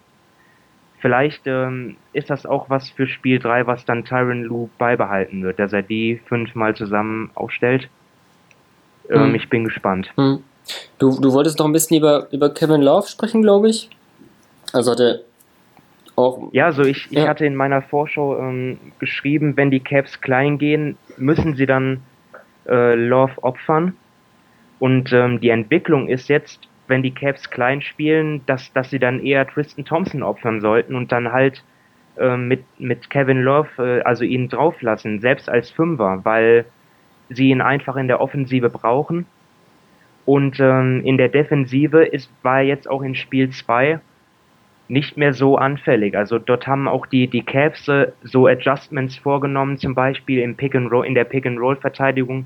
[0.99, 5.57] Vielleicht ähm, ist das auch was für Spiel 3, was dann Tyron Lue beibehalten wird,
[5.57, 7.89] dass er die fünfmal zusammen aufstellt.
[9.09, 9.35] Ähm, hm.
[9.35, 10.13] Ich bin gespannt.
[10.15, 10.43] Hm.
[10.99, 13.89] Du, du wolltest noch ein bisschen über, über Kevin Love sprechen, glaube ich.
[14.73, 15.19] Also hat er
[16.15, 16.49] auch.
[16.51, 17.27] Ja, also ich, ich ja.
[17.27, 22.01] hatte in meiner Vorschau ähm, geschrieben, wenn die Caps klein gehen, müssen sie dann
[22.67, 23.95] äh, Love opfern.
[24.79, 29.23] Und ähm, die Entwicklung ist jetzt, wenn die Cavs klein spielen, dass, dass sie dann
[29.23, 31.63] eher Tristan Thompson opfern sollten und dann halt
[32.17, 36.65] äh, mit, mit Kevin Love, äh, also ihn drauflassen, selbst als Fünfer, weil
[37.29, 39.25] sie ihn einfach in der Offensive brauchen.
[40.27, 44.01] Und ähm, in der Defensive ist, war jetzt auch in Spiel 2
[44.89, 46.17] nicht mehr so anfällig.
[46.17, 50.75] Also dort haben auch die, die Cavs äh, so Adjustments vorgenommen, zum Beispiel im Pick
[50.75, 52.45] and Roll, in der Pick and Roll Verteidigung,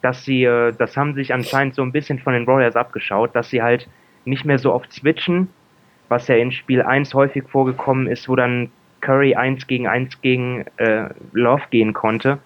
[0.00, 3.50] dass sie, äh, das haben sich anscheinend so ein bisschen von den Warriors abgeschaut, dass
[3.50, 3.88] sie halt
[4.24, 5.46] nicht mehr so oft switchen,
[6.08, 10.64] was ja in Spiel 1 häufig vorgekommen ist, wo dann Curry 1 gegen 1 gegen
[10.78, 12.40] äh, Love gehen konnte,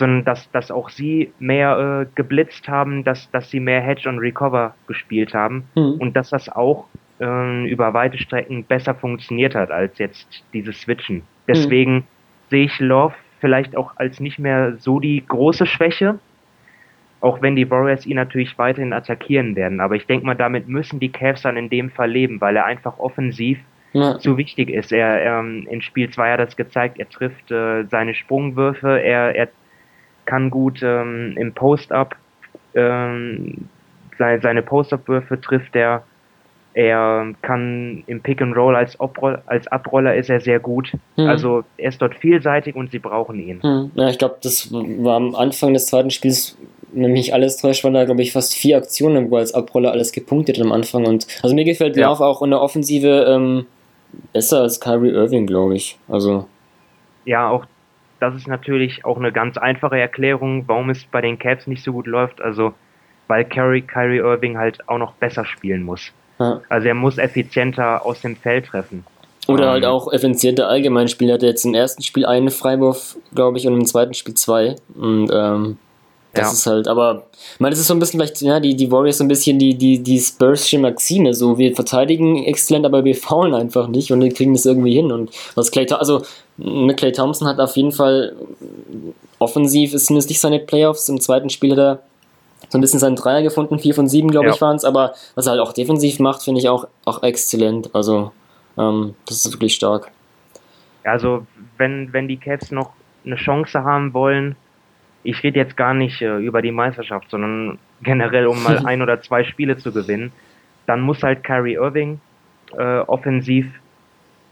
[0.00, 4.18] sondern dass, dass auch sie mehr äh, geblitzt haben, dass, dass sie mehr Hedge und
[4.18, 5.92] Recover gespielt haben mhm.
[6.00, 6.86] und dass das auch
[7.20, 11.22] äh, über weite Strecken besser funktioniert hat als jetzt dieses Switchen.
[11.46, 12.04] Deswegen mhm.
[12.48, 16.18] sehe ich Love vielleicht auch als nicht mehr so die große Schwäche,
[17.20, 19.80] auch wenn die Warriors ihn natürlich weiterhin attackieren werden.
[19.80, 22.64] Aber ich denke mal, damit müssen die Cavs dann in dem Fall leben, weil er
[22.64, 23.58] einfach offensiv
[23.92, 24.18] ja.
[24.18, 24.92] zu wichtig ist.
[24.92, 29.48] Er ähm, in Spiel 2 hat das gezeigt, er trifft äh, seine Sprungwürfe, er, er
[30.24, 32.16] kann gut ähm, im Post-Up
[32.74, 33.68] ähm,
[34.18, 36.04] seine, seine Post-Up-Würfe trifft er.
[36.72, 40.92] Er kann im Pick and Roll als, Obroll, als Abroller ist er sehr gut.
[41.16, 41.26] Hm.
[41.26, 43.60] Also er ist dort vielseitig und sie brauchen ihn.
[43.60, 43.90] Hm.
[43.94, 46.56] Ja, ich glaube, das war am Anfang des zweiten Spiels
[46.92, 50.60] nämlich alles täuscht, waren da, glaube ich, fast vier Aktionen, wo als Abroller alles gepunktet
[50.60, 51.06] am Anfang.
[51.06, 52.08] Und also mir gefällt ja.
[52.08, 53.66] Love auch in der Offensive ähm,
[54.32, 55.98] besser als Kyrie Irving, glaube ich.
[56.08, 56.46] Also.
[57.24, 57.64] Ja, auch
[58.20, 61.92] das ist natürlich auch eine ganz einfache Erklärung, warum es bei den Cavs nicht so
[61.92, 62.40] gut läuft.
[62.40, 62.74] Also,
[63.28, 66.12] weil Kyrie, Kyrie Irving halt auch noch besser spielen muss.
[66.38, 66.60] Ja.
[66.68, 69.04] Also er muss effizienter aus dem Feld treffen.
[69.46, 69.90] Oder halt ähm.
[69.90, 71.30] auch effizienter allgemein spielen.
[71.30, 74.76] Er hatte jetzt im ersten Spiel einen Freiwurf, glaube ich, und im zweiten Spiel zwei.
[74.94, 75.78] Und ähm,
[76.32, 76.52] das ja.
[76.52, 79.18] ist halt, aber ich meine, das ist so ein bisschen vielleicht, ja, die, die Warriors
[79.18, 83.52] so ein bisschen die, die, die Spursche Maxime, so wir verteidigen exzellent, aber wir faulen
[83.52, 85.10] einfach nicht und wir kriegen das irgendwie hin.
[85.10, 86.22] Und was Clay, also
[86.60, 88.36] ne, Clay Thompson hat auf jeden Fall
[89.38, 91.08] offensiv ist es nicht seine Playoffs.
[91.08, 92.02] Im zweiten Spiel hat er
[92.68, 94.54] so ein bisschen seinen Dreier gefunden, vier von sieben, glaube ja.
[94.54, 97.90] ich, waren es, aber was er halt auch defensiv macht, finde ich auch, auch exzellent.
[97.94, 98.32] Also,
[98.78, 100.10] ähm, das ist wirklich stark.
[101.02, 101.46] Also,
[101.78, 102.92] wenn, wenn die Cavs noch
[103.24, 104.56] eine Chance haben wollen,
[105.22, 109.20] ich rede jetzt gar nicht äh, über die Meisterschaft, sondern generell, um mal ein oder
[109.20, 110.32] zwei Spiele zu gewinnen,
[110.86, 112.20] dann muss halt Kyrie Irving
[112.76, 113.66] äh, offensiv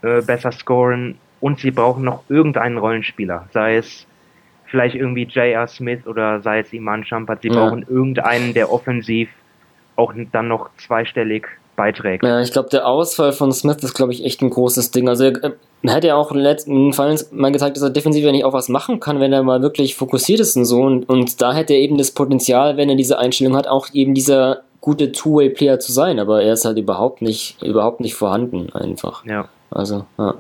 [0.02, 4.06] äh, besser scoren und sie brauchen noch irgendeinen Rollenspieler, sei es
[4.66, 5.66] vielleicht irgendwie J.R.
[5.66, 7.54] Smith oder sei es Iman Champert, sie ja.
[7.54, 9.28] brauchen irgendeinen, der offensiv
[9.96, 11.46] auch dann noch zweistellig
[11.78, 12.24] beiträgt.
[12.24, 15.08] Ja, ich glaube, der Ausfall von Smith ist, glaube ich, echt ein großes Ding.
[15.08, 18.32] Also er, er hat ja auch in letzten Fall mal gezeigt, dass er defensiv ja
[18.32, 20.82] nicht auch was machen kann, wenn er mal wirklich fokussiert ist und so.
[20.82, 24.12] Und, und da hätte er eben das Potenzial, wenn er diese Einstellung hat, auch eben
[24.12, 26.18] dieser gute Two-Way-Player zu sein.
[26.18, 29.24] Aber er ist halt überhaupt nicht, überhaupt nicht vorhanden einfach.
[29.24, 29.48] Ja.
[29.70, 30.34] Also, ja.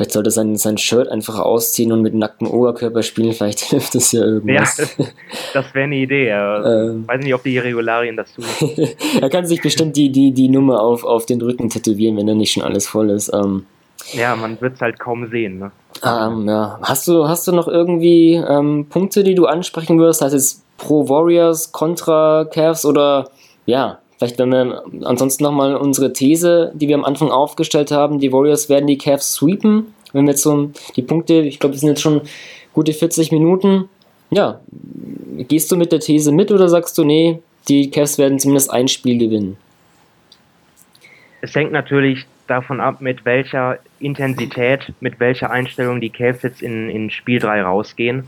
[0.00, 3.34] Vielleicht sollte er sein, sein Shirt einfach ausziehen und mit nacktem Oberkörper spielen.
[3.34, 4.78] Vielleicht hilft das ja irgendwas.
[4.78, 5.04] Ja,
[5.52, 6.30] das wäre eine Idee.
[6.30, 8.44] Ähm, Weiß nicht, ob die Regularien das tun.
[9.20, 12.34] er kann sich bestimmt die, die, die Nummer auf, auf den Rücken tätowieren, wenn da
[12.34, 13.30] nicht schon alles voll ist.
[13.34, 13.66] Ähm,
[14.12, 15.58] ja, man wird es halt kaum sehen.
[15.58, 15.70] Ne?
[16.02, 16.78] Ähm, ja.
[16.82, 20.22] hast, du, hast du noch irgendwie ähm, Punkte, die du ansprechen würdest?
[20.22, 23.30] Heißt es pro Warriors, contra Cavs oder
[23.66, 28.30] ja, Vielleicht wenn wir ansonsten nochmal unsere These, die wir am Anfang aufgestellt haben, die
[28.30, 29.94] Warriors werden die Cavs sweepen.
[30.12, 32.20] Wenn wir jetzt so die Punkte, ich glaube, wir sind jetzt schon
[32.74, 33.88] gute 40 Minuten.
[34.28, 34.60] Ja,
[35.48, 38.88] gehst du mit der These mit oder sagst du, nee, die Cavs werden zumindest ein
[38.88, 39.56] Spiel gewinnen?
[41.40, 46.90] Es hängt natürlich davon ab, mit welcher Intensität, mit welcher Einstellung die Cavs jetzt in,
[46.90, 48.24] in Spiel 3 rausgehen.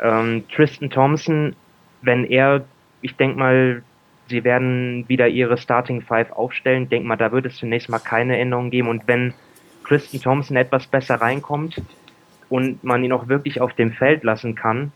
[0.00, 1.54] Ähm, Tristan Thompson,
[2.00, 2.64] wenn er,
[3.02, 3.82] ich denke mal,
[4.30, 6.88] sie werden wieder ihre Starting Five aufstellen.
[6.88, 8.88] Denk mal, da wird es zunächst mal keine Änderungen geben.
[8.88, 9.34] Und wenn
[9.84, 11.82] Kristen Thompson etwas besser reinkommt
[12.48, 14.92] und man ihn auch wirklich auf dem Feld lassen kann,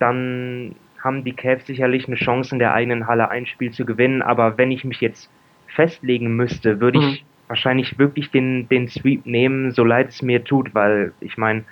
[0.00, 4.22] dann haben die Cavs sicherlich eine Chance, in der eigenen Halle ein Spiel zu gewinnen.
[4.22, 5.28] Aber wenn ich mich jetzt
[5.66, 7.26] festlegen müsste, würde ich mhm.
[7.48, 11.64] wahrscheinlich wirklich den, den Sweep nehmen, so leid es mir tut, weil ich meine,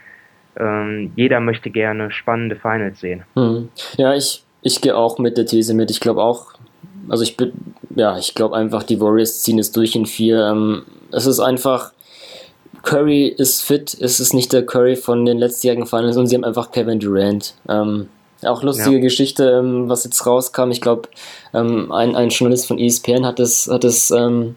[0.58, 3.22] ähm, jeder möchte gerne spannende Finals sehen.
[3.34, 3.70] Mhm.
[3.96, 5.90] Ja, ich, ich gehe auch mit der These mit.
[5.90, 6.52] Ich glaube auch,
[7.08, 7.52] also ich bin,
[7.94, 10.46] ja, ich glaube einfach, die Warriors ziehen es durch in vier.
[10.46, 11.92] Ähm, es ist einfach,
[12.82, 16.44] Curry ist fit, es ist nicht der Curry von den letztjährigen Finals und sie haben
[16.44, 17.54] einfach Kevin Durant.
[17.68, 18.08] Ähm,
[18.44, 19.02] auch lustige ja.
[19.02, 20.70] Geschichte, ähm, was jetzt rauskam.
[20.70, 21.08] Ich glaube,
[21.54, 24.56] ähm, ein, ein Journalist von ESPN hat es, hat es ähm,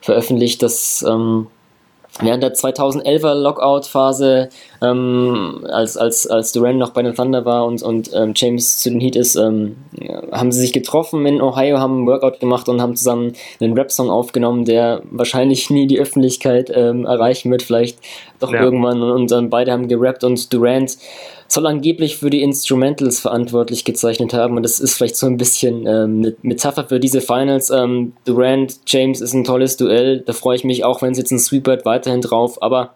[0.00, 1.04] veröffentlicht, dass
[2.20, 4.48] während der 2011er Lockout-Phase,
[4.82, 8.90] ähm, als, als, als Durant noch bei den Thunder war und, und ähm, James zu
[8.90, 9.76] den Heat ist, ähm,
[10.30, 14.10] haben sie sich getroffen in Ohio, haben einen Workout gemacht und haben zusammen einen Rap-Song
[14.10, 17.98] aufgenommen, der wahrscheinlich nie die Öffentlichkeit ähm, erreichen wird, vielleicht
[18.38, 18.62] doch ja.
[18.62, 19.02] irgendwann.
[19.02, 20.96] Und, und dann beide haben gerappt und Durant
[21.54, 25.86] soll angeblich für die Instrumentals verantwortlich gezeichnet haben und das ist vielleicht so ein bisschen
[25.86, 27.70] ähm, eine Metapher für diese Finals.
[27.70, 31.30] Ähm, Durant, James ist ein tolles Duell, da freue ich mich auch, wenn es jetzt
[31.30, 32.94] ein Sweep wird, weiterhin drauf, aber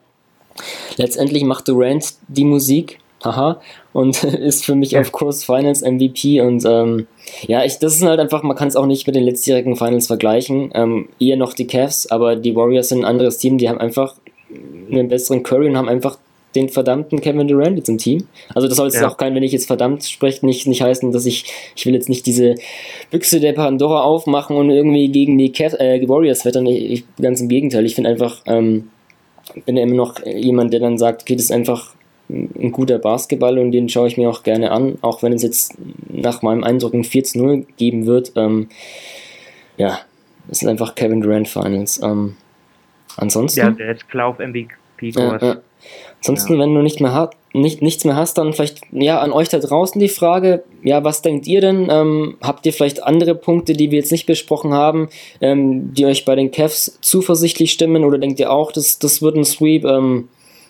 [0.96, 3.60] letztendlich macht Durant die Musik, haha,
[3.92, 7.06] und ist für mich auf Kurs Finals MVP und ähm,
[7.46, 10.06] ja, ich, das ist halt einfach, man kann es auch nicht mit den letztjährigen Finals
[10.06, 13.78] vergleichen, ähm, eher noch die Cavs, aber die Warriors sind ein anderes Team, die haben
[13.78, 14.16] einfach
[14.90, 16.18] einen besseren Curry und haben einfach
[16.58, 18.26] den verdammten Kevin Durant jetzt im Team.
[18.54, 19.08] Also das soll jetzt ja.
[19.08, 21.44] auch kein, wenn ich jetzt verdammt spreche, nicht, nicht heißen, dass ich,
[21.76, 22.56] ich will jetzt nicht diese
[23.10, 26.66] Büchse der Pandora aufmachen und irgendwie gegen die Cav äh, Warriors wettern.
[26.66, 28.90] Ich, ganz im Gegenteil, ich finde einfach, ähm,
[29.64, 31.94] bin ja immer noch jemand, der dann sagt, okay, das ist einfach
[32.30, 35.76] ein guter Basketball und den schaue ich mir auch gerne an, auch wenn es jetzt
[36.08, 38.32] nach meinem Eindruck ein 4 0 geben wird.
[38.36, 38.68] Ähm,
[39.78, 40.00] ja,
[40.50, 42.02] es sind einfach Kevin Durant Finals.
[42.02, 42.36] Ähm,
[43.16, 43.60] ansonsten.
[43.60, 45.42] Ja, der ist klar auf MVP-Kurs.
[45.42, 45.56] Ja, ja.
[46.20, 46.60] Ansonsten, ja.
[46.60, 49.58] wenn du nicht mehr hast, nicht, nichts mehr hast, dann vielleicht ja an euch da
[49.58, 51.88] draußen die Frage, ja, was denkt ihr denn?
[51.90, 55.08] Ähm, habt ihr vielleicht andere Punkte, die wir jetzt nicht besprochen haben,
[55.40, 59.36] ähm, die euch bei den Cavs zuversichtlich stimmen oder denkt ihr auch, das, das wird
[59.36, 59.84] ein Sweep?
[59.84, 60.28] Ähm,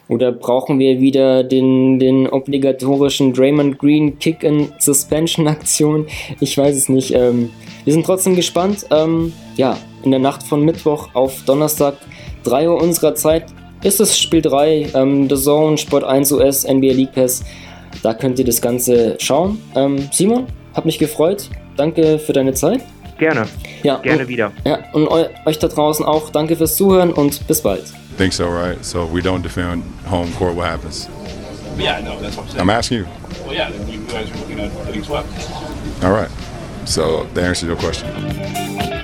[0.09, 6.07] oder brauchen wir wieder den, den obligatorischen Draymond Green Kick and Suspension Aktion?
[6.41, 7.15] Ich weiß es nicht.
[7.15, 7.51] Ähm,
[7.85, 8.87] wir sind trotzdem gespannt.
[8.91, 11.99] Ähm, ja, in der Nacht von Mittwoch auf Donnerstag,
[12.45, 13.47] 3 Uhr unserer Zeit,
[13.83, 17.45] ist das Spiel 3, ähm, The Zone, Sport 1 US, NBA League Pass.
[18.03, 19.61] Da könnt ihr das Ganze schauen.
[19.75, 21.49] Ähm, Simon, hat mich gefreut.
[21.77, 22.81] Danke für deine Zeit.
[23.19, 23.47] Gerne.
[23.83, 24.53] Ja, Gerne und, wieder.
[24.65, 27.85] Ja, und eu euch da draußen auch danke fürs Zuhören und bis bald.
[28.17, 28.85] Think so, right?
[28.85, 31.09] So if we don't defend home court, what happens?
[31.79, 32.61] Yeah, no, that's what I'm saying.
[32.61, 33.07] I'm asking you.
[33.45, 35.29] Well, yeah, then you guys are looking at getting swept.
[36.03, 36.31] All right.
[36.85, 38.98] So that answers your question.